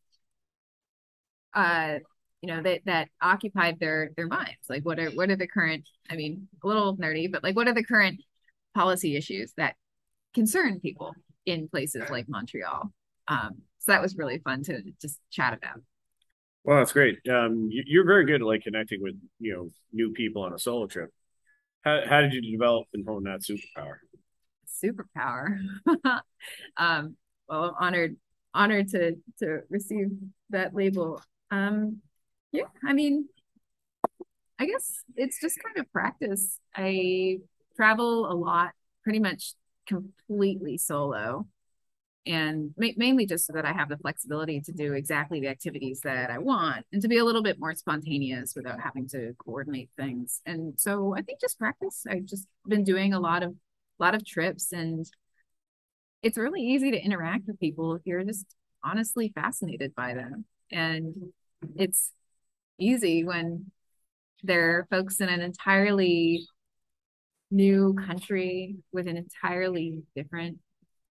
uh 1.55 1.99
you 2.43 2.49
know 2.49 2.61
that 2.61 2.81
that 2.85 3.09
occupied 3.23 3.79
their 3.79 4.11
their 4.17 4.27
minds. 4.27 4.69
Like 4.69 4.85
what 4.85 4.99
are 4.99 5.11
what 5.11 5.31
are 5.31 5.37
the 5.37 5.47
current 5.47 5.89
i 6.11 6.17
mean 6.17 6.49
a 6.63 6.67
little 6.67 6.97
nerdy 6.97 7.31
but 7.31 7.45
like 7.45 7.55
what 7.55 7.69
are 7.69 7.75
the 7.75 7.85
current 7.85 8.23
policy 8.75 9.17
issues 9.17 9.53
that 9.57 9.77
concern 10.35 10.81
people 10.81 11.15
in 11.47 11.69
places 11.69 12.11
like 12.11 12.29
montreal? 12.29 12.93
Um 13.29 13.63
so 13.79 13.93
that 13.93 14.03
was 14.03 14.17
really 14.17 14.39
fun 14.39 14.63
to 14.65 14.83
just 15.01 15.21
chat 15.31 15.53
about 15.55 15.81
Well, 16.65 16.79
that's 16.79 16.93
great. 16.93 17.19
Um, 17.29 17.69
you, 17.71 17.83
you're 17.87 18.05
very 18.05 18.27
good 18.27 18.41
at 18.43 18.47
like 18.47 18.63
connecting 18.63 19.03
with 19.03 19.15
you 19.39 19.55
know 19.55 19.71
new 19.93 20.13
people 20.13 20.43
on 20.43 20.53
a 20.53 20.59
solo 20.59 20.87
trip. 20.87 21.11
How 21.83 22.03
how 22.07 22.21
did 22.21 22.35
you 22.35 22.43
develop 22.43 22.87
and 22.95 23.07
hone 23.07 23.25
that 23.25 23.41
superpower? 23.41 23.97
superpower 24.83 25.59
um 26.77 27.17
well 27.49 27.65
i'm 27.65 27.75
honored 27.81 28.17
honored 28.55 28.89
to 28.89 29.17
to 29.39 29.61
receive 29.71 30.09
that 30.51 30.75
label 30.75 31.21
um 31.51 31.99
yeah 32.53 32.65
i 32.85 32.93
mean 32.93 33.29
i 34.59 34.67
guess 34.67 35.03
it's 35.17 35.41
just 35.41 35.59
kind 35.63 35.79
of 35.79 35.91
practice 35.93 36.59
i 36.77 37.39
travel 37.77 38.31
a 38.31 38.35
lot 38.35 38.71
pretty 39.03 39.19
much 39.19 39.55
completely 39.87 40.77
solo 40.77 41.47
and 42.29 42.73
ma- 42.77 42.89
mainly 42.97 43.27
just 43.27 43.47
so 43.47 43.53
that 43.53 43.65
i 43.65 43.73
have 43.73 43.89
the 43.89 43.99
flexibility 43.99 44.61
to 44.61 44.71
do 44.71 44.93
exactly 44.93 45.41
the 45.41 45.49
activities 45.49 46.01
that 46.05 46.31
i 46.31 46.39
want 46.39 46.87
and 46.93 47.03
to 47.03 47.09
be 47.09 47.19
a 47.19 47.25
little 47.25 47.43
bit 47.43 47.59
more 47.59 47.75
spontaneous 47.75 48.53
without 48.55 48.81
having 48.81 49.09
to 49.09 49.35
coordinate 49.45 49.91
things. 49.97 50.41
And 50.47 50.79
so 50.79 51.15
i 51.17 51.23
think 51.23 51.41
just 51.41 51.59
practice 51.59 52.05
i've 52.09 52.27
just 52.27 52.47
been 52.67 52.85
doing 52.85 53.15
a 53.15 53.21
lot 53.21 53.43
of 53.43 53.55
lot 53.99 54.15
of 54.15 54.25
trips 54.25 54.73
and 54.73 55.05
it's 56.23 56.39
really 56.39 56.63
easy 56.63 56.91
to 56.91 57.01
interact 57.01 57.47
with 57.47 57.61
people 57.61 57.95
if 57.95 58.03
you're 58.05 58.25
just 58.25 58.47
honestly 58.85 59.33
fascinated 59.35 59.95
by 59.95 60.15
them. 60.15 60.45
And 60.71 61.15
it's 61.77 62.13
easy 62.79 63.25
when 63.25 63.71
they're 64.43 64.87
folks 64.91 65.21
in 65.21 65.29
an 65.29 65.41
entirely 65.41 66.47
new 67.51 67.95
country 67.95 68.77
with 68.93 69.09
an 69.09 69.17
entirely 69.17 70.03
different 70.15 70.59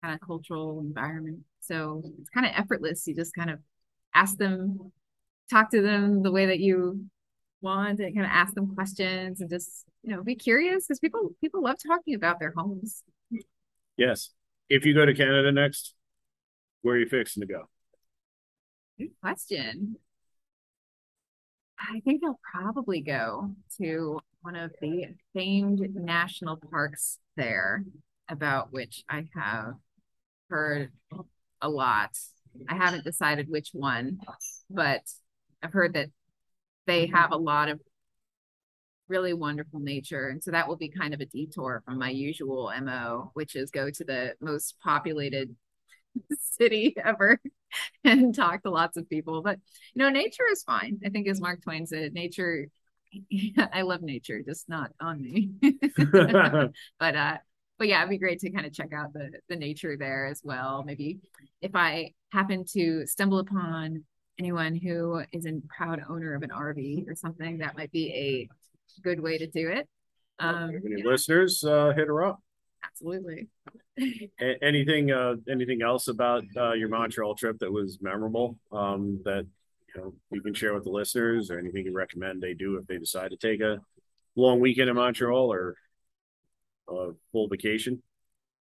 kind 0.03 0.13
of 0.13 0.25
cultural 0.25 0.81
environment. 0.81 1.39
So 1.61 2.01
it's 2.19 2.29
kind 2.29 2.45
of 2.45 2.51
effortless. 2.55 3.07
You 3.07 3.15
just 3.15 3.33
kind 3.33 3.49
of 3.49 3.59
ask 4.13 4.37
them 4.37 4.91
talk 5.49 5.71
to 5.71 5.81
them 5.81 6.23
the 6.23 6.31
way 6.31 6.47
that 6.47 6.59
you 6.59 7.05
want. 7.61 7.99
And 7.99 8.13
kind 8.13 8.25
of 8.25 8.31
ask 8.31 8.53
them 8.53 8.75
questions 8.75 9.41
and 9.41 9.49
just 9.49 9.85
you 10.03 10.13
know 10.13 10.21
be 10.21 10.35
curious 10.35 10.85
because 10.85 10.99
people 10.99 11.31
people 11.41 11.63
love 11.63 11.77
talking 11.85 12.13
about 12.13 12.39
their 12.39 12.53
homes. 12.55 13.03
Yes. 13.97 14.31
If 14.69 14.85
you 14.85 14.93
go 14.93 15.05
to 15.05 15.13
Canada 15.13 15.51
next, 15.51 15.93
where 16.81 16.95
are 16.95 16.99
you 16.99 17.07
fixing 17.07 17.41
to 17.41 17.47
go? 17.47 17.69
good 18.97 19.11
question. 19.21 19.95
I 21.79 21.99
think 22.01 22.21
i'll 22.23 22.39
probably 22.53 23.01
go 23.01 23.51
to 23.77 24.19
one 24.41 24.55
of 24.55 24.71
the 24.81 25.05
famed 25.33 25.81
national 25.95 26.57
parks 26.57 27.19
there 27.35 27.83
about 28.29 28.71
which 28.71 29.03
i 29.09 29.25
have 29.35 29.73
heard 30.53 30.91
a 31.61 31.69
lot 31.69 32.11
i 32.69 32.75
haven't 32.75 33.03
decided 33.03 33.47
which 33.49 33.69
one 33.73 34.19
but 34.69 35.01
i've 35.63 35.73
heard 35.73 35.93
that 35.93 36.09
they 36.85 37.07
have 37.07 37.31
a 37.31 37.37
lot 37.37 37.69
of 37.69 37.79
really 39.07 39.33
wonderful 39.33 39.79
nature. 39.79 40.29
And 40.29 40.43
so 40.43 40.51
that 40.51 40.67
will 40.67 40.75
be 40.75 40.89
kind 40.89 41.13
of 41.13 41.21
a 41.21 41.25
detour 41.25 41.83
from 41.85 41.99
my 41.99 42.09
usual 42.09 42.71
MO, 42.81 43.31
which 43.33 43.55
is 43.55 43.69
go 43.69 43.89
to 43.89 44.03
the 44.03 44.33
most 44.41 44.75
populated 44.83 45.55
city 46.39 46.95
ever 47.03 47.39
and 48.03 48.33
talk 48.33 48.63
to 48.63 48.71
lots 48.71 48.97
of 48.97 49.09
people. 49.09 49.41
But 49.41 49.59
you 49.93 50.01
know, 50.01 50.09
nature 50.09 50.47
is 50.51 50.63
fine. 50.63 50.99
I 51.05 51.09
think 51.09 51.27
as 51.27 51.41
Mark 51.41 51.61
Twain 51.61 51.85
said, 51.85 52.13
nature 52.13 52.67
I 53.71 53.83
love 53.83 54.01
nature, 54.01 54.41
just 54.41 54.67
not 54.67 54.91
on 54.99 55.21
me. 55.21 55.51
but 56.99 57.15
uh 57.15 57.37
but 57.79 57.87
yeah, 57.87 57.99
it'd 57.99 58.09
be 58.09 58.17
great 58.17 58.39
to 58.39 58.51
kind 58.51 58.65
of 58.65 58.73
check 58.73 58.93
out 58.93 59.13
the 59.13 59.31
the 59.49 59.55
nature 59.55 59.97
there 59.97 60.25
as 60.25 60.41
well. 60.43 60.83
Maybe 60.85 61.19
if 61.61 61.75
I 61.75 62.11
happen 62.31 62.65
to 62.73 63.05
stumble 63.05 63.39
upon 63.39 64.03
anyone 64.39 64.75
who 64.75 65.21
is 65.31 65.45
a 65.45 65.53
proud 65.75 66.01
owner 66.09 66.33
of 66.35 66.43
an 66.43 66.49
RV 66.49 67.07
or 67.07 67.15
something, 67.15 67.59
that 67.59 67.77
might 67.77 67.91
be 67.91 68.11
a 68.13 69.01
good 69.01 69.19
way 69.19 69.37
to 69.37 69.47
do 69.47 69.69
it. 69.69 69.87
Um, 70.39 70.71
Any 70.85 71.01
yeah, 71.01 71.05
listeners, 71.05 71.63
uh, 71.63 71.93
hit 71.95 72.07
her 72.07 72.23
up. 72.23 72.41
absolutely. 72.83 73.47
A- 74.41 74.57
anything 74.63 75.11
uh 75.11 75.35
anything 75.47 75.83
else 75.83 76.07
about 76.07 76.43
uh 76.57 76.73
your 76.73 76.89
Montreal 76.89 77.35
trip 77.35 77.59
that 77.59 77.71
was 77.71 77.99
memorable 78.01 78.57
um 78.71 79.21
that 79.23 79.45
you 79.87 80.01
know 80.01 80.13
you 80.31 80.41
can 80.41 80.55
share 80.55 80.73
with 80.73 80.83
the 80.83 80.89
listeners 80.89 81.51
or 81.51 81.59
anything 81.59 81.85
you 81.85 81.93
recommend 81.93 82.41
they 82.41 82.55
do 82.55 82.77
if 82.77 82.87
they 82.87 82.97
decide 82.97 83.29
to 83.29 83.37
take 83.37 83.61
a 83.61 83.77
long 84.35 84.59
weekend 84.59 84.89
in 84.89 84.95
Montreal 84.95 85.53
or 85.53 85.75
a 86.89 87.11
full 87.31 87.47
vacation? 87.47 88.01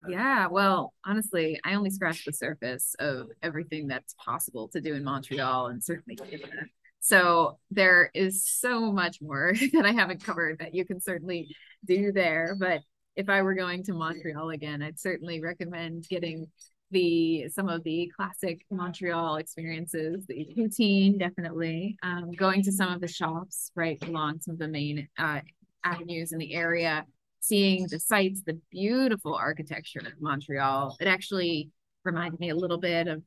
Yeah, 0.07 0.47
well, 0.47 0.93
honestly, 1.05 1.59
I 1.63 1.73
only 1.73 1.89
scratched 1.89 2.25
the 2.25 2.33
surface 2.33 2.95
of 2.99 3.29
everything 3.41 3.87
that's 3.87 4.13
possible 4.13 4.67
to 4.69 4.81
do 4.81 4.93
in 4.93 5.03
Montreal 5.03 5.67
and 5.67 5.83
certainly 5.83 6.15
Canada. 6.15 6.67
So 6.99 7.57
there 7.71 8.11
is 8.13 8.45
so 8.45 8.91
much 8.91 9.21
more 9.21 9.53
that 9.73 9.85
I 9.85 9.91
haven't 9.91 10.23
covered 10.23 10.59
that 10.59 10.75
you 10.75 10.85
can 10.85 10.99
certainly 10.99 11.55
do 11.85 12.11
there. 12.11 12.55
But 12.59 12.81
if 13.15 13.29
I 13.29 13.41
were 13.41 13.55
going 13.55 13.83
to 13.83 13.93
Montreal 13.93 14.51
again, 14.51 14.81
I'd 14.81 14.99
certainly 14.99 15.41
recommend 15.41 16.07
getting 16.09 16.47
the 16.91 17.49
some 17.49 17.67
of 17.67 17.83
the 17.83 18.11
classic 18.15 18.65
Montreal 18.71 19.37
experiences, 19.37 20.25
the 20.27 20.47
poutine, 20.57 21.19
definitely. 21.19 21.97
Um, 22.03 22.31
going 22.31 22.61
to 22.63 22.71
some 22.71 22.93
of 22.93 23.01
the 23.01 23.07
shops 23.07 23.71
right 23.75 24.01
along 24.07 24.39
some 24.41 24.53
of 24.53 24.59
the 24.59 24.67
main 24.67 25.07
uh, 25.17 25.41
avenues 25.83 26.31
in 26.31 26.39
the 26.39 26.53
area, 26.53 27.05
seeing 27.39 27.87
the 27.89 27.99
sights, 27.99 28.41
the 28.45 28.59
beautiful 28.71 29.35
architecture 29.35 29.99
of 29.99 30.21
Montreal. 30.21 30.97
It 30.99 31.07
actually 31.07 31.71
reminded 32.03 32.39
me 32.39 32.49
a 32.49 32.55
little 32.55 32.77
bit 32.77 33.07
of 33.07 33.23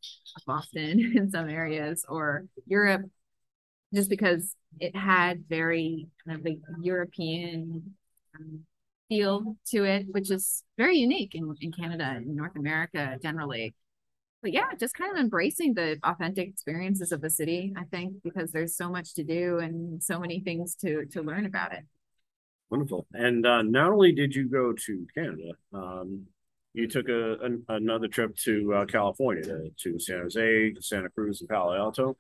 Boston 0.47 1.13
in 1.17 1.31
some 1.31 1.49
areas 1.49 2.05
or 2.09 2.47
Europe, 2.67 3.03
just 3.95 4.11
because 4.11 4.55
it 4.79 4.95
had 4.95 5.45
very 5.49 6.09
kind 6.27 6.39
of 6.39 6.45
like 6.45 6.59
European 6.83 7.95
um, 8.37 8.61
feel 9.09 9.57
to 9.67 9.85
it, 9.85 10.07
which 10.11 10.31
is 10.31 10.63
very 10.79 10.97
unique 10.97 11.35
in, 11.35 11.55
in 11.61 11.73
Canada 11.73 12.05
and 12.05 12.27
North 12.37 12.57
America 12.57 13.19
generally. 13.23 13.75
But 14.43 14.53
yeah, 14.53 14.73
just 14.79 14.95
kind 14.95 15.13
of 15.13 15.19
embracing 15.19 15.75
the 15.75 15.99
authentic 16.03 16.49
experiences 16.49 17.13
of 17.13 17.21
the 17.21 17.29
city, 17.29 17.75
I 17.77 17.85
think, 17.85 18.23
because 18.25 18.53
there's 18.53 18.75
so 18.75 18.89
much 18.89 19.15
to 19.15 19.25
do 19.25 19.59
and 19.59 20.03
so 20.03 20.19
many 20.19 20.41
things 20.41 20.75
to 20.77 21.05
to 21.07 21.21
learn 21.21 21.45
about 21.45 21.75
it. 21.75 21.85
Wonderful. 22.71 23.07
And 23.13 23.45
uh, 23.45 23.63
not 23.63 23.91
only 23.91 24.13
did 24.13 24.35
you 24.35 24.49
go 24.49 24.73
to 24.73 25.07
Canada, 25.15 25.53
um, 25.73 26.27
you 26.73 26.87
took 26.87 27.09
a, 27.09 27.39
an, 27.41 27.65
another 27.69 28.07
trip 28.07 28.37
to 28.45 28.75
uh, 28.75 28.85
California, 28.87 29.43
to, 29.43 29.71
to 29.83 29.99
San 29.99 30.21
Jose, 30.21 30.75
Santa 30.81 31.09
Cruz, 31.11 31.41
and 31.41 31.49
Palo 31.49 31.75
Alto. 31.75 32.17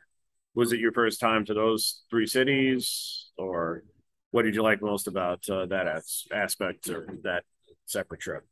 Was 0.56 0.72
it 0.72 0.80
your 0.80 0.92
first 0.92 1.20
time 1.20 1.44
to 1.44 1.54
those 1.54 2.02
three 2.10 2.26
cities, 2.26 3.30
or 3.38 3.84
what 4.32 4.42
did 4.42 4.56
you 4.56 4.62
like 4.62 4.82
most 4.82 5.06
about 5.06 5.48
uh, 5.48 5.66
that 5.66 5.86
as- 5.86 6.24
aspect 6.32 6.88
or 6.88 7.06
that 7.22 7.44
separate 7.86 8.20
trip? 8.20 8.44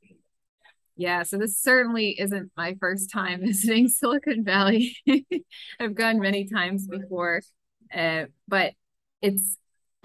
Yeah, 0.96 1.24
so 1.24 1.36
this 1.38 1.58
certainly 1.58 2.10
isn't 2.20 2.52
my 2.56 2.76
first 2.78 3.10
time 3.10 3.40
visiting 3.44 3.88
Silicon 3.88 4.44
Valley. 4.44 4.96
I've 5.80 5.96
gone 5.96 6.20
many 6.20 6.48
times 6.48 6.86
before, 6.86 7.42
uh, 7.92 8.26
but 8.46 8.74
it's 9.20 9.56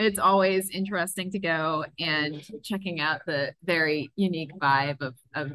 it's 0.04 0.20
always 0.20 0.70
interesting 0.70 1.32
to 1.32 1.40
go 1.40 1.86
and 2.00 2.44
checking 2.64 3.00
out 3.00 3.22
the 3.26 3.54
very 3.64 4.12
unique 4.16 4.52
vibe 4.60 5.02
of 5.02 5.16
of 5.34 5.52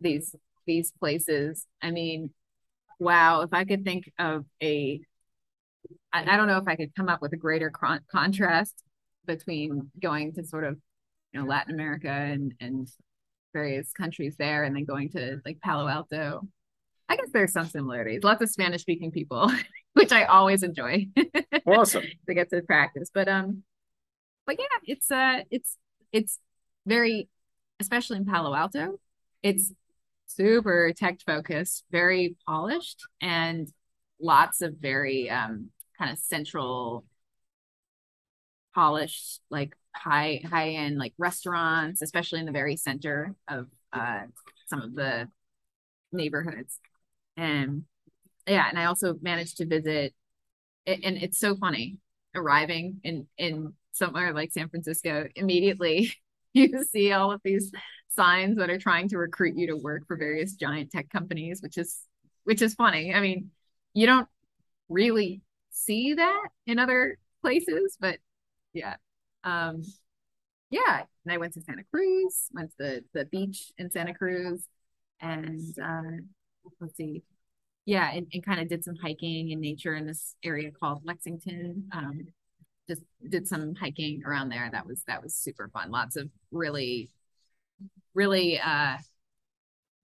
these 0.00 0.34
these 0.66 0.92
places. 0.92 1.66
I 1.82 1.90
mean, 1.90 2.30
wow, 2.98 3.42
if 3.42 3.52
I 3.52 3.64
could 3.64 3.84
think 3.84 4.10
of 4.18 4.44
a 4.62 5.00
I, 6.12 6.34
I 6.34 6.36
don't 6.36 6.46
know 6.46 6.58
if 6.58 6.68
I 6.68 6.76
could 6.76 6.94
come 6.94 7.08
up 7.08 7.22
with 7.22 7.32
a 7.32 7.36
greater 7.36 7.70
con- 7.70 8.00
contrast 8.10 8.82
between 9.26 9.90
going 10.00 10.34
to 10.34 10.44
sort 10.44 10.64
of 10.64 10.78
you 11.32 11.40
know 11.40 11.46
Latin 11.46 11.74
America 11.74 12.10
and 12.10 12.54
and 12.60 12.88
various 13.52 13.92
countries 13.92 14.36
there 14.38 14.64
and 14.64 14.76
then 14.76 14.84
going 14.84 15.10
to 15.10 15.40
like 15.44 15.58
Palo 15.62 15.88
Alto. 15.88 16.46
I 17.08 17.16
guess 17.16 17.30
there's 17.32 17.52
some 17.52 17.66
similarities. 17.66 18.22
Lots 18.22 18.42
of 18.42 18.50
Spanish 18.50 18.82
speaking 18.82 19.10
people, 19.10 19.50
which 19.94 20.12
I 20.12 20.24
always 20.24 20.62
enjoy. 20.62 21.06
Awesome. 21.66 22.04
to 22.26 22.34
get 22.34 22.50
to 22.50 22.60
practice. 22.62 23.10
But 23.12 23.28
um 23.28 23.62
but 24.48 24.56
yeah, 24.58 24.94
it's 24.94 25.10
uh 25.10 25.40
it's 25.50 25.76
it's 26.10 26.40
very 26.86 27.28
especially 27.80 28.16
in 28.16 28.24
Palo 28.24 28.54
Alto, 28.54 28.98
it's 29.42 29.72
super 30.26 30.92
tech 30.96 31.20
focused, 31.24 31.84
very 31.92 32.34
polished 32.46 33.06
and 33.20 33.68
lots 34.18 34.62
of 34.62 34.76
very 34.80 35.28
um 35.28 35.68
kind 35.98 36.10
of 36.10 36.18
central 36.18 37.04
polished 38.74 39.40
like 39.50 39.76
high 39.94 40.40
high 40.48 40.70
end 40.70 40.96
like 40.96 41.12
restaurants 41.18 42.00
especially 42.00 42.38
in 42.40 42.46
the 42.46 42.52
very 42.52 42.76
center 42.76 43.34
of 43.48 43.66
uh 43.92 44.22
some 44.66 44.80
of 44.80 44.94
the 44.94 45.28
neighborhoods. 46.10 46.78
And 47.36 47.84
yeah 48.46 48.66
and 48.68 48.78
i 48.78 48.86
also 48.86 49.14
managed 49.20 49.58
to 49.58 49.66
visit 49.66 50.14
and 50.86 51.18
it's 51.18 51.38
so 51.38 51.54
funny 51.54 51.98
arriving 52.34 53.00
in 53.04 53.26
in 53.36 53.74
somewhere 53.92 54.32
like 54.32 54.52
san 54.52 54.68
francisco 54.68 55.28
immediately 55.36 56.12
you 56.52 56.84
see 56.84 57.12
all 57.12 57.32
of 57.32 57.40
these 57.44 57.72
signs 58.08 58.56
that 58.56 58.70
are 58.70 58.78
trying 58.78 59.08
to 59.08 59.18
recruit 59.18 59.54
you 59.56 59.66
to 59.68 59.76
work 59.76 60.06
for 60.06 60.16
various 60.16 60.54
giant 60.54 60.90
tech 60.90 61.08
companies 61.10 61.60
which 61.62 61.78
is 61.78 61.98
which 62.44 62.62
is 62.62 62.74
funny 62.74 63.14
i 63.14 63.20
mean 63.20 63.50
you 63.94 64.06
don't 64.06 64.28
really 64.88 65.42
see 65.70 66.14
that 66.14 66.48
in 66.66 66.78
other 66.78 67.18
places 67.42 67.96
but 68.00 68.18
yeah. 68.72 68.96
Um, 69.44 69.82
yeah. 70.70 71.02
And 71.24 71.32
I 71.32 71.38
went 71.38 71.54
to 71.54 71.60
Santa 71.60 71.84
Cruz, 71.90 72.48
went 72.52 72.70
to 72.70 72.76
the, 72.78 73.04
the 73.14 73.24
beach 73.26 73.72
in 73.78 73.90
Santa 73.90 74.14
Cruz, 74.14 74.64
and 75.20 75.60
uh, 75.82 76.22
let's 76.80 76.96
see. 76.96 77.22
Yeah, 77.86 78.10
and, 78.12 78.26
and 78.32 78.44
kind 78.44 78.60
of 78.60 78.68
did 78.68 78.84
some 78.84 78.96
hiking 78.96 79.50
in 79.50 79.60
nature 79.60 79.94
in 79.94 80.06
this 80.06 80.34
area 80.44 80.70
called 80.70 81.02
Lexington. 81.04 81.88
Um, 81.92 82.26
just 82.88 83.02
did 83.28 83.46
some 83.46 83.74
hiking 83.74 84.22
around 84.24 84.48
there. 84.48 84.68
That 84.72 84.86
was 84.86 85.02
that 85.06 85.22
was 85.22 85.34
super 85.34 85.68
fun. 85.72 85.90
Lots 85.90 86.16
of 86.16 86.28
really, 86.50 87.10
really 88.14 88.58
uh, 88.58 88.96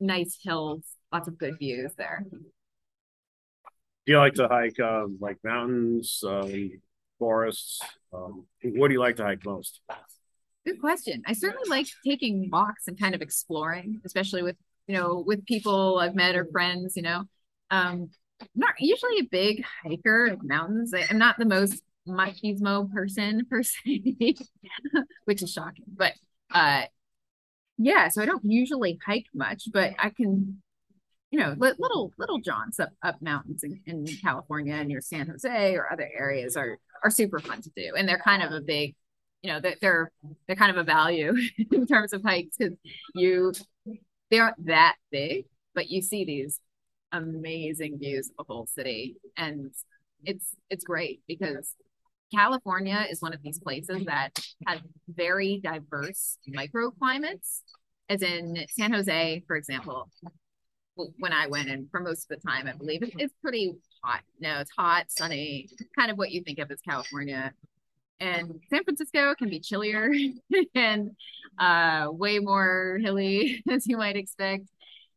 nice 0.01 0.39
hills. 0.43 0.83
Lots 1.13 1.29
of 1.29 1.39
good 1.39 1.59
views 1.59 1.93
there. 1.97 2.25
Do 2.31 4.13
you 4.13 4.19
like 4.19 4.35
to 4.35 4.49
hike 4.49 4.79
um, 4.81 5.19
like 5.21 5.39
mountains, 5.43 6.23
um, 6.27 6.73
forests? 7.19 7.81
Um, 8.13 8.45
what 8.63 8.89
do 8.89 8.95
you 8.95 9.01
like 9.01 9.17
to 9.17 9.25
hike 9.25 9.45
most? 9.47 9.81
Good 10.67 10.81
question. 10.81 11.23
I 11.27 11.33
certainly 11.33 11.69
like 11.69 11.87
taking 12.07 12.51
walks 12.51 12.87
and 12.87 12.99
kind 12.99 13.15
of 13.15 13.23
exploring, 13.23 14.01
especially 14.05 14.43
with 14.43 14.57
you 14.87 14.97
know 14.97 15.23
with 15.27 15.47
people 15.47 15.99
I've 15.99 16.15
met 16.15 16.37
or 16.37 16.47
friends. 16.47 16.97
You 16.97 17.03
know, 17.03 17.25
um, 17.71 18.11
I'm 18.41 18.49
not 18.55 18.75
usually 18.79 19.21
a 19.21 19.25
big 19.25 19.65
hiker 19.83 20.27
of 20.27 20.43
mountains. 20.43 20.93
I, 20.93 21.07
am 21.11 21.19
not 21.19 21.39
the 21.39 21.45
most 21.47 21.83
machismo 22.09 22.91
person 22.93 23.47
per 23.47 23.63
se, 23.63 24.15
which 25.25 25.43
is 25.43 25.53
shocking. 25.53 25.85
But 25.89 26.13
uh, 26.53 26.83
yeah, 27.79 28.09
so 28.09 28.23
I 28.23 28.27
don't 28.27 28.45
usually 28.45 28.99
hike 29.05 29.27
much, 29.35 29.65
but 29.73 29.95
I 29.99 30.11
can 30.11 30.63
you 31.35 31.41
know, 31.41 31.57
little 31.59 32.13
little 32.17 32.39
jaunts 32.39 32.79
up 32.79 32.91
up 33.03 33.21
mountains 33.21 33.65
in, 33.65 33.81
in 33.87 34.07
California 34.23 34.85
near 34.85 35.01
San 35.01 35.27
Jose 35.27 35.75
or 35.75 35.93
other 35.93 36.09
areas 36.17 36.57
are 36.57 36.79
are 37.03 37.11
super 37.11 37.41
fun 37.41 37.61
to 37.61 37.71
do, 37.75 37.95
and 37.97 38.09
they're 38.09 38.21
kind 38.21 38.41
of 38.41 38.53
a 38.53 38.61
big, 38.61 38.95
you 39.43 39.51
know, 39.51 39.59
they're 39.59 39.75
they're, 39.81 40.13
they're 40.47 40.55
kind 40.55 40.71
of 40.71 40.77
a 40.77 40.85
value 40.85 41.35
in 41.73 41.89
terms 41.89 42.13
of 42.13 42.23
hikes 42.23 42.57
because 42.57 42.75
you 43.17 43.53
they 44.31 44.39
aren't 44.39 44.65
that 44.67 44.95
big, 45.11 45.47
but 45.75 45.91
you 45.91 46.03
see 46.03 46.25
these 46.25 46.61
amazing 47.11 47.99
views 47.99 48.31
of 48.39 48.47
the 48.47 48.53
whole 48.53 48.69
city, 48.69 49.17
and 49.37 49.73
it's 50.25 50.55
it's 50.71 50.85
great 50.85 51.21
because 51.27 51.75
California 52.35 53.07
is 53.11 53.21
one 53.21 53.33
of 53.33 53.43
these 53.43 53.59
places 53.59 54.05
that 54.07 54.31
has 54.67 54.81
very 55.09 55.61
diverse 55.63 56.39
microclimates. 56.49 57.61
As 58.09 58.23
in 58.23 58.67
San 58.71 58.93
Jose, 58.93 59.43
for 59.47 59.57
example, 59.57 60.11
when 61.19 61.33
I 61.33 61.47
went, 61.47 61.71
and 61.71 61.91
for 61.91 62.01
most 62.01 62.31
of 62.31 62.39
the 62.39 62.49
time, 62.49 62.67
I 62.67 62.73
believe 62.73 63.01
it's 63.03 63.35
pretty 63.43 63.75
hot. 64.03 64.23
No, 64.41 64.61
it's 64.61 64.71
hot, 64.77 65.07
sunny, 65.09 65.69
kind 65.99 66.11
of 66.11 66.19
what 66.19 66.31
you 66.31 66.43
think 66.43 66.59
of 66.59 66.71
as 66.71 66.81
California. 66.81 67.53
And 68.21 68.61
San 68.71 68.85
Francisco 68.85 69.35
can 69.35 69.49
be 69.49 69.61
chillier 69.61 70.11
and 70.75 71.11
uh, 71.59 72.09
way 72.11 72.39
more 72.39 72.99
hilly, 73.03 73.63
as 73.71 73.87
you 73.87 73.97
might 73.97 74.17
expect. 74.17 74.69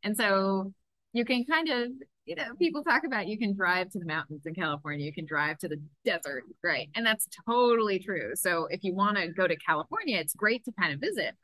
And 0.04 0.16
so 0.18 0.74
you 1.14 1.26
can 1.26 1.46
kind 1.46 1.70
of, 1.70 1.92
you 2.28 2.36
know, 2.36 2.54
people 2.60 2.84
talk 2.84 3.04
about 3.06 3.28
you 3.28 3.38
can 3.38 3.56
drive 3.56 3.90
to 3.92 4.00
the 4.00 4.06
mountains 4.06 4.46
in 4.46 4.54
California, 4.54 5.06
you 5.06 5.14
can 5.14 5.26
drive 5.26 5.58
to 5.60 5.68
the 5.68 5.82
desert, 6.06 6.44
right? 6.64 6.90
And 6.94 7.06
that's 7.06 7.28
totally 7.48 8.00
true. 8.00 8.34
So 8.36 8.68
if 8.70 8.84
you 8.84 8.94
want 8.94 9.18
to 9.18 9.30
go 9.30 9.48
to 9.48 9.56
California, 9.56 10.18
it's 10.18 10.36
great 10.36 10.66
to 10.66 10.72
kind 10.80 10.94
of 10.94 11.00
visit 11.00 11.36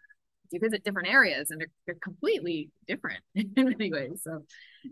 you 0.54 0.60
visit 0.60 0.84
different 0.84 1.10
areas 1.10 1.50
and 1.50 1.60
they're, 1.60 1.72
they're 1.86 1.96
completely 1.96 2.70
different 2.88 3.20
in 3.36 3.52
many 3.56 3.92
ways. 3.92 4.22
So 4.24 4.44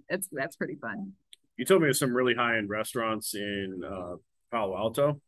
that's 0.09 0.27
that's 0.31 0.55
pretty 0.55 0.75
fun. 0.75 1.13
You 1.57 1.65
told 1.65 1.83
me 1.83 1.89
of 1.89 1.97
some 1.97 2.13
really 2.13 2.33
high 2.33 2.57
end 2.57 2.69
restaurants 2.69 3.35
in 3.35 3.81
uh, 3.85 4.15
Palo 4.51 4.75
Alto. 4.75 5.21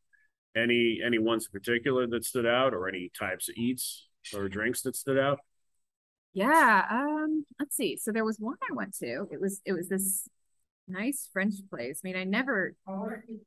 Any 0.56 1.00
any 1.06 1.20
ones 1.20 1.48
in 1.48 1.52
particular 1.52 2.08
that 2.08 2.26
stood 2.26 2.46
out, 2.46 2.74
or 2.74 2.88
any 2.88 3.12
types 3.18 3.50
of 3.50 3.56
eats 3.56 4.08
or 4.36 4.48
drinks 4.50 4.82
that 4.84 4.96
stood 4.96 5.18
out? 5.18 5.40
Yeah. 6.34 6.86
Um. 6.90 7.46
Let's 7.60 7.76
see. 7.76 7.98
So 7.98 8.12
there 8.12 8.26
was 8.26 8.38
one 8.40 8.58
I 8.70 8.74
went 8.74 8.96
to. 8.98 9.28
It 9.32 9.42
was 9.42 9.62
it 9.66 9.74
was 9.74 9.90
this 9.90 10.28
nice 10.88 11.30
French 11.32 11.56
place. 11.70 12.02
I 12.04 12.08
mean, 12.08 12.16
I 12.16 12.24
never 12.24 12.76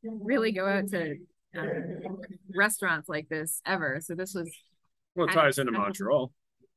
really 0.03 0.53
go 0.53 0.67
out 0.67 0.89
to 0.89 1.17
uh, 1.57 1.63
restaurants 2.55 3.09
like 3.09 3.29
this 3.29 3.61
ever. 3.67 4.01
So 4.01 4.15
this 4.15 4.35
was 4.35 4.51
well, 5.15 5.29
it 5.29 5.33
ties 5.33 5.59
into 5.59 5.73
Montreal. 5.73 6.33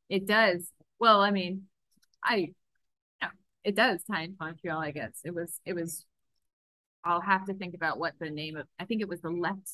It 0.10 0.26
does. 0.26 0.72
Well, 1.00 1.22
I 1.22 1.32
mean, 1.32 1.64
I 2.24 2.54
it 3.64 3.76
does 3.76 4.02
tie 4.10 4.24
into 4.24 4.38
Montreal, 4.40 4.80
I 4.80 4.92
guess. 4.92 5.20
It 5.24 5.34
was 5.34 5.60
it 5.66 5.74
was 5.74 6.06
I'll 7.04 7.22
have 7.22 7.46
to 7.46 7.54
think 7.54 7.76
about 7.76 8.00
what 8.00 8.14
the 8.20 8.30
name 8.30 8.58
of 8.58 8.68
I 8.80 8.86
think 8.86 9.02
it 9.02 9.10
was 9.10 9.22
the 9.22 9.30
left 9.30 9.70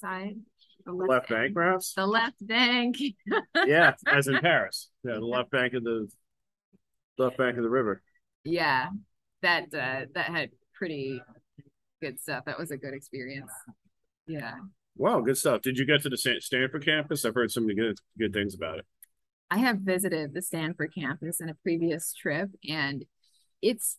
side. 0.00 0.36
The 0.84 0.92
left, 0.92 1.10
left 1.10 1.28
bank, 1.30 1.54
perhaps? 1.54 1.94
The 1.94 2.06
left 2.06 2.46
bank. 2.46 2.96
yeah, 3.66 3.94
as 4.06 4.26
in 4.26 4.38
Paris. 4.40 4.90
Yeah, 5.02 5.14
the 5.14 5.24
left 5.24 5.50
bank 5.50 5.72
of 5.72 5.82
the 5.82 6.08
left 7.16 7.38
bank 7.38 7.56
of 7.56 7.62
the 7.62 7.70
river. 7.70 8.02
Yeah. 8.44 8.88
That 9.44 9.64
uh 9.74 10.06
that 10.14 10.26
had 10.26 10.50
pretty 10.74 11.20
good 12.00 12.18
stuff. 12.18 12.46
That 12.46 12.58
was 12.58 12.70
a 12.70 12.78
good 12.78 12.94
experience. 12.94 13.52
Yeah. 14.26 14.54
Wow, 14.96 15.20
good 15.20 15.36
stuff. 15.36 15.60
Did 15.60 15.76
you 15.76 15.84
get 15.84 16.00
to 16.02 16.08
the 16.08 16.16
Stanford 16.16 16.82
campus? 16.82 17.26
I've 17.26 17.34
heard 17.34 17.50
so 17.50 17.60
many 17.60 17.74
good 17.74 17.98
good 18.18 18.32
things 18.32 18.54
about 18.54 18.78
it. 18.78 18.86
I 19.50 19.58
have 19.58 19.80
visited 19.80 20.32
the 20.32 20.40
Stanford 20.40 20.94
campus 20.94 21.40
in 21.42 21.50
a 21.50 21.54
previous 21.62 22.14
trip, 22.14 22.48
and 22.66 23.04
it's 23.60 23.98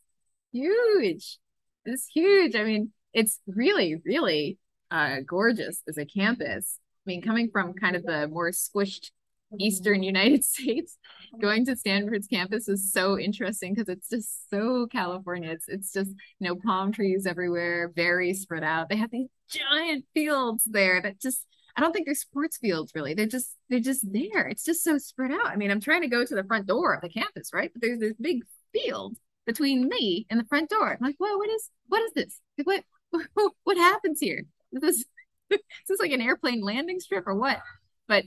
huge. 0.52 1.38
It's 1.86 2.08
huge. 2.08 2.56
I 2.56 2.64
mean, 2.64 2.92
it's 3.14 3.40
really, 3.46 4.02
really 4.04 4.58
uh, 4.90 5.18
gorgeous 5.28 5.84
as 5.88 6.00
a 6.00 6.06
campus. 6.06 6.80
I 7.06 7.12
mean, 7.12 7.22
coming 7.22 7.52
from 7.52 7.74
kind 7.74 7.96
of 7.96 8.04
the 8.04 8.28
more 8.28 8.50
squished 8.50 9.12
eastern 9.60 9.96
mm-hmm. 9.96 10.04
United 10.04 10.44
States, 10.46 10.98
mm-hmm. 11.34 11.42
going 11.42 11.66
to 11.66 11.76
Stanford's 11.76 12.28
campus 12.28 12.68
is 12.68 12.92
so 12.92 13.20
interesting 13.20 13.74
because 13.74 13.90
it's 13.90 14.10
just 14.10 14.50
so 14.50 14.88
California. 14.88 15.52
It's 15.52 15.68
it's 15.68 15.92
just 15.92 16.12
you 16.40 16.48
know 16.48 16.56
palm 16.56 16.92
trees 16.92 17.26
everywhere, 17.26 17.92
very 17.96 18.34
spread 18.34 18.64
out. 18.64 18.90
They 18.90 18.98
have 18.98 19.12
these 19.12 19.30
giant 19.50 20.06
fields 20.14 20.64
there 20.66 21.02
that 21.02 21.20
just 21.20 21.46
I 21.76 21.82
don't 21.82 21.92
think 21.92 22.06
they're 22.06 22.16
sports 22.16 22.58
fields 22.58 22.94
really. 22.96 23.14
They're 23.14 23.26
just 23.28 23.56
they're 23.70 23.80
just 23.80 24.06
there. 24.12 24.48
It's 24.48 24.64
just 24.64 24.84
so 24.84 24.98
spread 24.98 25.32
out. 25.32 25.48
I 25.48 25.56
mean, 25.56 25.72
I'm 25.72 25.82
trying 25.82 26.02
to 26.02 26.08
go 26.08 26.26
to 26.26 26.36
the 26.36 26.44
front 26.44 26.68
door 26.68 26.94
of 26.94 27.02
the 27.02 27.10
campus, 27.10 27.52
right? 27.54 27.72
But 27.74 27.82
there's 27.82 28.00
this 28.00 28.14
big 28.20 28.44
field 28.74 29.18
between 29.46 29.88
me 29.88 30.26
and 30.30 30.40
the 30.40 30.46
front 30.46 30.70
door. 30.70 30.92
I'm 30.92 30.98
like, 31.02 31.16
whoa, 31.18 31.38
what 31.38 31.50
is 31.50 31.70
what 31.88 32.02
is 32.04 32.14
this? 32.14 32.40
Like, 32.58 32.86
what 33.12 33.54
what 33.64 33.78
happens 33.78 34.20
here? 34.20 34.44
This 34.72 35.06
is 35.50 35.60
this 35.88 36.00
like 36.00 36.12
an 36.12 36.22
airplane 36.22 36.62
landing 36.62 37.00
strip 37.00 37.28
or 37.28 37.36
what? 37.36 37.60
But 38.08 38.26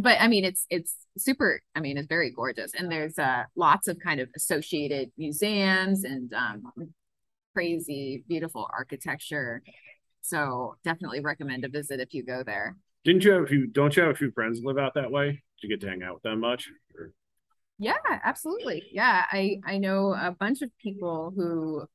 but 0.00 0.20
I 0.20 0.28
mean, 0.28 0.44
it's 0.44 0.66
it's 0.70 0.96
super. 1.18 1.60
I 1.74 1.80
mean, 1.80 1.98
it's 1.98 2.08
very 2.08 2.30
gorgeous, 2.30 2.72
and 2.74 2.90
there's 2.90 3.18
uh 3.18 3.44
lots 3.56 3.88
of 3.88 3.98
kind 3.98 4.20
of 4.20 4.28
associated 4.36 5.10
museums 5.16 6.04
and 6.04 6.32
um 6.34 6.72
crazy 7.54 8.24
beautiful 8.28 8.68
architecture. 8.72 9.62
So 10.20 10.76
definitely 10.84 11.20
recommend 11.20 11.64
a 11.64 11.68
visit 11.68 12.00
if 12.00 12.14
you 12.14 12.24
go 12.24 12.42
there. 12.44 12.76
Didn't 13.04 13.24
you 13.24 13.32
have 13.32 13.42
a 13.44 13.46
few? 13.46 13.66
Don't 13.66 13.94
you 13.96 14.02
have 14.02 14.12
a 14.12 14.16
few 14.16 14.30
friends 14.32 14.60
live 14.64 14.78
out 14.78 14.94
that 14.94 15.10
way? 15.10 15.30
Do 15.30 15.68
you 15.68 15.68
get 15.68 15.80
to 15.82 15.88
hang 15.88 16.02
out 16.02 16.14
with 16.14 16.22
them 16.22 16.40
much? 16.40 16.70
Or? 16.98 17.12
Yeah, 17.78 17.96
absolutely. 18.24 18.84
Yeah, 18.92 19.24
I 19.30 19.60
I 19.64 19.78
know 19.78 20.14
a 20.14 20.30
bunch 20.38 20.62
of 20.62 20.70
people 20.78 21.32
who, 21.36 21.86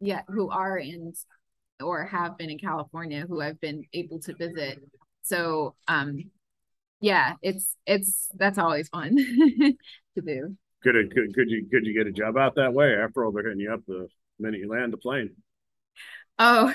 yeah, 0.00 0.22
who 0.28 0.50
are 0.50 0.78
in 0.78 1.12
or 1.80 2.06
have 2.06 2.38
been 2.38 2.50
in 2.50 2.58
California 2.58 3.26
who 3.28 3.40
I've 3.40 3.60
been 3.60 3.84
able 3.92 4.18
to 4.20 4.34
visit. 4.34 4.78
So, 5.22 5.74
um, 5.88 6.30
yeah, 7.00 7.34
it's 7.42 7.74
it's 7.86 8.28
that's 8.34 8.58
always 8.58 8.88
fun 8.88 9.16
to 10.14 10.22
do. 10.24 10.56
Could 10.82 10.94
could 11.12 11.34
could 11.34 11.50
you 11.50 11.66
could 11.70 11.86
you 11.86 11.94
get 11.94 12.06
a 12.06 12.12
job 12.12 12.36
out 12.36 12.54
that 12.56 12.72
way? 12.72 12.94
After 12.94 13.24
all, 13.24 13.32
they're 13.32 13.44
hitting 13.44 13.60
you 13.60 13.72
up 13.72 13.80
the 13.86 14.08
minute 14.38 14.60
you 14.60 14.68
land 14.68 14.92
the 14.92 14.98
plane. 14.98 15.30
Oh, 16.38 16.72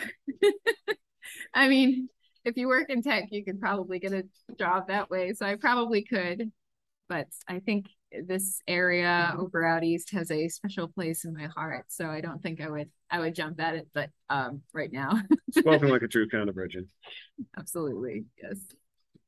I 1.54 1.68
mean, 1.68 2.10
if 2.46 2.58
you 2.58 2.68
work 2.68 2.90
in 2.90 3.02
tech, 3.02 3.30
you 3.32 3.44
could 3.44 3.60
probably 3.60 4.00
get 4.00 4.14
a 4.14 4.26
job 4.58 4.88
that 4.88 5.10
way. 5.10 5.34
So 5.34 5.46
I 5.46 5.56
probably 5.56 6.04
could, 6.04 6.52
but 7.08 7.28
I 7.48 7.60
think 7.60 7.88
this 8.12 8.60
area 8.68 9.36
over 9.38 9.64
out 9.64 9.84
east 9.84 10.12
has 10.12 10.30
a 10.32 10.50
special 10.50 10.88
place 10.88 11.24
in 11.24 11.34
my 11.34 11.48
heart. 11.56 11.86
So 11.90 12.08
I 12.10 12.22
don't 12.22 12.42
think 12.42 12.60
I 12.62 12.70
would 12.70 12.90
I 13.10 13.20
would 13.20 13.36
jump 13.36 13.60
at 13.60 13.76
it, 13.76 13.88
but 13.94 14.10
um, 14.30 14.62
right 14.74 14.92
now. 14.92 15.22
Spoken 15.52 15.90
like 15.90 16.02
a 16.02 16.08
true 16.08 16.28
kind 16.28 16.50
of 16.50 16.56
virgin. 16.56 16.88
Absolutely, 17.58 18.26
yes 18.42 18.58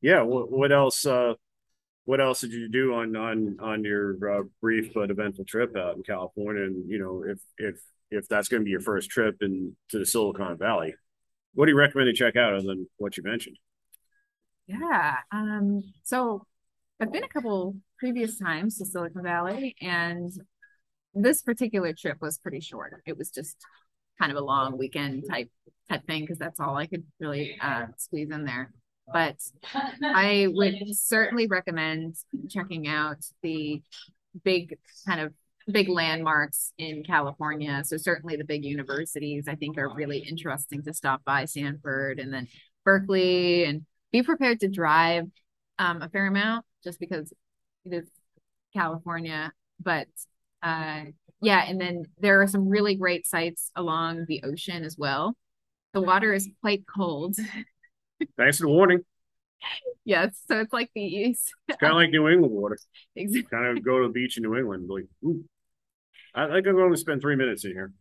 yeah, 0.03 0.21
what, 0.21 0.51
what 0.51 0.71
else? 0.71 1.05
Uh, 1.05 1.33
what 2.05 2.19
else 2.19 2.41
did 2.41 2.51
you 2.51 2.67
do 2.69 2.93
on 2.93 3.15
on 3.15 3.57
on 3.61 3.83
your 3.85 4.39
uh, 4.39 4.43
brief 4.61 4.93
but 4.93 5.09
eventful 5.09 5.45
trip 5.45 5.75
out 5.77 5.95
in 5.95 6.03
California? 6.03 6.63
And 6.63 6.87
you 6.89 6.99
know, 6.99 7.23
if 7.25 7.39
if 7.57 7.81
if 8.11 8.27
that's 8.27 8.49
going 8.49 8.61
to 8.61 8.65
be 8.65 8.71
your 8.71 8.81
first 8.81 9.09
trip 9.09 9.37
into 9.41 9.73
the 9.93 10.05
Silicon 10.05 10.57
Valley, 10.57 10.93
what 11.53 11.65
do 11.65 11.71
you 11.71 11.77
recommend 11.77 12.07
to 12.07 12.13
check 12.13 12.35
out 12.35 12.53
other 12.53 12.67
than 12.67 12.87
what 12.97 13.15
you 13.15 13.23
mentioned? 13.23 13.57
Yeah, 14.67 15.15
um, 15.31 15.81
so 16.03 16.45
I've 16.99 17.11
been 17.11 17.23
a 17.23 17.29
couple 17.29 17.77
previous 17.97 18.37
times 18.37 18.77
to 18.79 18.85
Silicon 18.85 19.23
Valley, 19.23 19.75
and 19.81 20.31
this 21.13 21.41
particular 21.41 21.93
trip 21.93 22.17
was 22.21 22.37
pretty 22.37 22.59
short. 22.59 23.01
It 23.05 23.17
was 23.17 23.29
just 23.29 23.55
kind 24.19 24.33
of 24.33 24.37
a 24.37 24.45
long 24.45 24.77
weekend 24.77 25.23
type 25.29 25.49
type 25.89 26.05
thing 26.05 26.23
because 26.23 26.39
that's 26.39 26.59
all 26.59 26.75
I 26.75 26.87
could 26.87 27.05
really 27.21 27.57
uh, 27.61 27.85
squeeze 27.97 28.29
in 28.29 28.43
there 28.43 28.73
but 29.11 29.37
I 30.03 30.47
would 30.49 30.75
certainly 30.97 31.47
recommend 31.47 32.15
checking 32.49 32.87
out 32.87 33.17
the 33.41 33.81
big 34.43 34.77
kind 35.05 35.21
of 35.21 35.33
big 35.71 35.89
landmarks 35.89 36.73
in 36.77 37.03
California. 37.03 37.83
So 37.85 37.97
certainly 37.97 38.35
the 38.35 38.43
big 38.43 38.65
universities 38.65 39.47
I 39.47 39.55
think 39.55 39.77
are 39.77 39.93
really 39.93 40.19
interesting 40.19 40.83
to 40.83 40.93
stop 40.93 41.23
by 41.23 41.45
Stanford 41.45 42.19
and 42.19 42.33
then 42.33 42.47
Berkeley 42.83 43.65
and 43.65 43.85
be 44.11 44.23
prepared 44.23 44.59
to 44.61 44.67
drive 44.67 45.25
um, 45.79 46.01
a 46.01 46.09
fair 46.09 46.27
amount 46.27 46.65
just 46.83 46.99
because 46.99 47.33
it 47.85 47.93
is 47.93 48.09
California. 48.73 49.51
But 49.79 50.07
uh, 50.61 51.05
yeah, 51.41 51.63
and 51.67 51.79
then 51.79 52.05
there 52.19 52.41
are 52.41 52.47
some 52.47 52.67
really 52.67 52.95
great 52.95 53.25
sites 53.25 53.71
along 53.75 54.25
the 54.27 54.43
ocean 54.43 54.83
as 54.83 54.97
well. 54.97 55.35
The 55.93 56.01
water 56.01 56.33
is 56.33 56.49
quite 56.61 56.83
cold 56.87 57.35
Thanks 58.37 58.57
for 58.57 58.63
the 58.63 58.69
warning. 58.69 59.01
Yes, 60.05 60.37
so 60.47 60.59
it's 60.59 60.73
like 60.73 60.91
the 60.93 61.01
east. 61.01 61.53
It's 61.67 61.77
kind 61.77 61.91
of 61.91 61.97
like 61.97 62.09
New 62.09 62.27
England 62.27 62.53
water. 62.53 62.77
Exactly. 63.15 63.43
Kind 63.43 63.77
of 63.77 63.85
go 63.85 63.99
to 64.01 64.07
the 64.07 64.13
beach 64.13 64.37
in 64.37 64.43
New 64.43 64.55
England, 64.57 64.89
like, 64.89 65.05
ooh, 65.23 65.45
I 66.33 66.47
think 66.47 66.67
I'm 66.67 66.75
going 66.75 66.91
to 66.91 66.97
spend 66.97 67.21
three 67.21 67.35
minutes 67.35 67.63
in 67.63 67.71
here. 67.71 67.91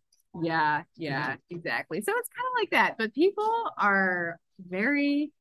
Yeah, 0.40 0.84
yeah, 0.96 1.36
exactly. 1.50 2.00
So 2.00 2.12
it's 2.16 2.28
kind 2.28 2.46
of 2.46 2.60
like 2.60 2.70
that, 2.70 2.96
but 2.96 3.14
people 3.14 3.70
are 3.76 4.38
very 4.58 5.32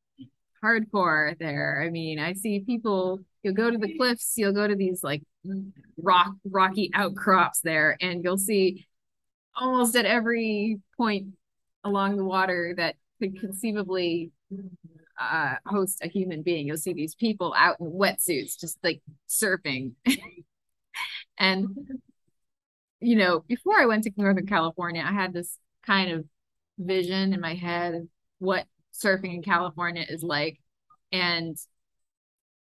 hardcore 0.63 1.38
there. 1.39 1.82
I 1.86 1.89
mean, 1.89 2.20
I 2.20 2.34
see 2.34 2.60
people. 2.60 3.20
You'll 3.44 3.54
go 3.54 3.72
to 3.72 3.78
the 3.78 3.98
cliffs. 3.98 4.34
You'll 4.36 4.54
go 4.54 4.67
to 4.67 4.76
these 4.76 5.04
like 5.04 5.24
rock, 5.98 6.34
rocky 6.44 6.91
outcrops 6.94 7.62
there, 7.62 7.98
and 8.02 8.24
you'll 8.24 8.38
see 8.38 8.86
almost 9.56 9.96
at 9.96 10.06
every 10.06 10.80
point 10.98 11.28
along 11.84 12.17
the 12.17 12.26
water 12.26 12.74
that 12.78 12.96
could 13.20 13.39
conceivably 13.39 14.32
uh, 15.20 15.56
host 15.66 16.00
a 16.04 16.08
human 16.08 16.42
being. 16.42 16.68
You'll 16.68 16.78
see 16.78 16.94
these 16.94 17.16
people 17.16 17.54
out 17.58 17.78
in 17.80 17.88
wetsuits, 17.88 18.60
just 18.60 18.78
like 18.84 19.02
surfing. 19.30 19.94
and, 21.38 21.68
you 23.00 23.16
know, 23.16 23.44
before 23.48 23.80
I 23.80 23.86
went 23.86 24.04
to 24.06 24.12
Northern 24.18 24.48
California, 24.48 25.04
I 25.06 25.14
had 25.14 25.34
this 25.34 25.58
kind 25.86 26.12
of 26.12 26.26
vision 26.78 27.34
in 27.34 27.42
my 27.42 27.56
head 27.56 27.94
of 27.94 28.08
what 28.40 28.66
surfing 28.94 29.36
in 29.36 29.44
California 29.44 30.06
is 30.08 30.24
like. 30.24 30.60
And 31.12 31.58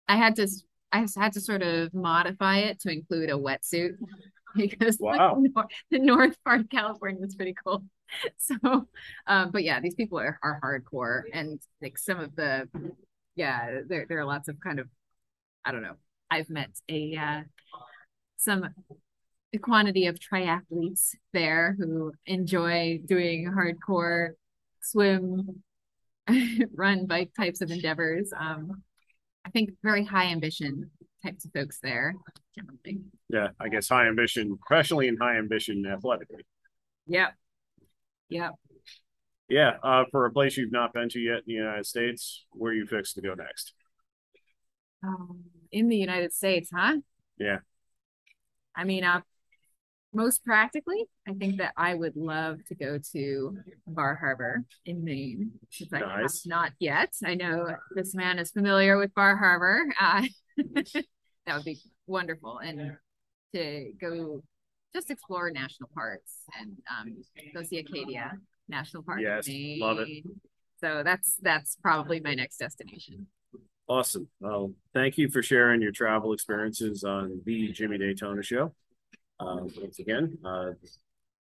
I 0.09 0.17
had 0.17 0.37
to, 0.37 0.49
I 0.93 1.07
had 1.17 1.33
to 1.33 1.41
sort 1.41 1.63
of 1.63 1.93
modify 1.93 2.59
it 2.59 2.81
to 2.81 2.93
include 2.93 3.31
a 3.31 3.35
wetsuit 3.35 3.97
because 4.57 4.99
wow. 5.01 5.35
the, 5.35 5.51
north, 5.55 5.67
the 5.91 5.99
north 5.99 6.45
part 6.45 6.61
of 6.61 6.71
California 6.71 7.25
is 7.25 7.35
pretty 7.35 7.55
cold. 7.65 7.85
so 8.37 8.87
um 9.27 9.51
but 9.51 9.65
yeah 9.65 9.81
these 9.81 9.95
people 9.95 10.19
are, 10.19 10.39
are 10.43 10.61
hardcore 10.63 11.23
and 11.33 11.61
like 11.83 11.99
some 11.99 12.21
of 12.21 12.35
the 12.37 12.69
yeah 13.35 13.81
there, 13.89 14.07
there 14.09 14.19
are 14.19 14.25
lots 14.25 14.49
of 14.49 14.59
kind 14.61 14.79
of 14.79 14.89
i 15.65 15.73
don't 15.73 15.83
know 15.83 15.97
i've 16.31 16.51
met 16.51 16.71
a 16.89 17.17
uh 17.17 17.43
some 18.37 18.69
a 19.55 19.59
quantity 19.59 20.07
of 20.07 20.19
triathletes 20.19 21.11
there 21.33 21.77
who 21.79 22.13
enjoy 22.27 23.01
doing 23.05 23.51
hardcore 23.51 24.31
swim 24.83 25.63
run 26.75 27.07
bike 27.07 27.31
types 27.37 27.61
of 27.61 27.71
endeavors. 27.71 28.33
Um 28.39 28.83
i 29.45 29.51
think 29.51 29.71
very 29.83 30.05
high 30.05 30.27
ambition 30.27 30.91
types 31.25 31.45
of 31.45 31.53
folks 31.53 31.79
there. 31.83 32.15
Generally 32.55 33.05
yeah 33.29 33.49
i 33.61 33.69
guess 33.69 33.89
high 33.89 34.07
ambition 34.07 34.59
professionally 34.59 35.09
and 35.09 35.19
high 35.21 35.37
ambition 35.37 35.85
athletically. 35.87 36.45
Yeah 37.07 37.31
yeah. 38.29 38.51
Yeah. 39.49 39.73
Uh, 39.83 40.05
for 40.11 40.27
a 40.27 40.33
place 40.33 40.57
you've 40.57 40.73
not 40.73 40.93
been 40.93 41.09
to 41.11 41.21
yet 41.21 41.39
in 41.39 41.45
the 41.47 41.53
United 41.55 41.87
States, 41.87 42.45
where 42.53 42.73
you 42.73 42.87
fixed 42.87 43.15
to 43.17 43.23
go 43.23 43.35
next? 43.35 43.73
Um, 45.03 45.45
in 45.71 45.89
the 45.89 45.97
United 45.97 46.33
States, 46.33 46.71
huh? 46.75 46.97
Yeah. 47.39 47.59
I 48.75 48.85
mean, 48.85 49.05
uh, 49.05 49.21
most 50.13 50.45
practically, 50.45 51.05
I 51.29 51.35
think 51.35 51.59
that 51.59 51.73
I 51.77 51.95
would 51.95 52.17
love 52.17 52.59
to 52.69 52.75
go 52.75 52.99
to 53.13 53.59
Bar 53.87 54.17
Harbor 54.17 54.65
in 54.85 55.05
Maine, 55.05 55.53
which 55.61 55.89
I 55.93 56.23
have 56.23 56.31
not 56.47 56.73
yet. 56.79 57.13
I 57.25 57.35
know 57.35 57.69
this 57.95 58.15
man 58.15 58.39
is 58.39 58.51
familiar 58.51 58.97
with 58.97 59.15
Bar 59.15 59.37
Harbor. 59.37 59.87
Uh, 60.01 60.23
that 60.57 61.57
would 61.57 61.65
be 61.65 61.79
wonderful, 62.07 62.59
and 62.59 62.97
to 63.55 63.93
go 64.01 64.43
just 64.97 65.11
explore 65.11 65.51
national 65.51 65.91
parks 65.95 66.43
and 66.59 66.77
um, 66.91 67.17
go 67.55 67.63
see 67.63 67.79
Acadia 67.79 68.33
National 68.69 69.03
Park. 69.03 69.21
Yes, 69.21 69.47
love 69.79 69.99
it. 70.01 70.25
So 70.81 71.03
that's 71.05 71.37
that's 71.43 71.77
probably 71.83 72.21
my 72.21 72.35
next 72.35 72.57
destination. 72.57 73.27
Awesome. 73.89 74.29
Well, 74.41 74.73
thank 74.95 75.17
you 75.19 75.29
for 75.29 75.43
sharing 75.43 75.81
your 75.81 75.93
travel 75.93 76.33
experiences 76.33 77.05
on 77.05 77.41
the 77.45 77.73
Jimmy 77.73 77.99
Daytona 77.99 78.43
Show. 78.43 78.75
Uh, 79.39 79.61
once 79.77 79.99
again, 79.99 80.39
uh, 80.45 80.71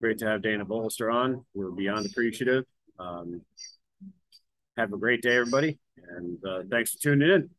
great 0.01 0.19
to 0.19 0.27
have 0.27 0.43
Dana 0.43 0.65
Bullister 0.65 1.11
on. 1.11 1.45
We're 1.53 1.71
beyond 1.71 2.07
appreciative. 2.07 2.65
Um, 2.99 3.43
have 4.77 4.93
a 4.93 4.97
great 4.97 5.21
day, 5.21 5.37
everybody, 5.37 5.79
and 6.17 6.39
uh, 6.49 6.63
thanks 6.71 6.93
for 6.93 7.01
tuning 7.01 7.29
in. 7.29 7.51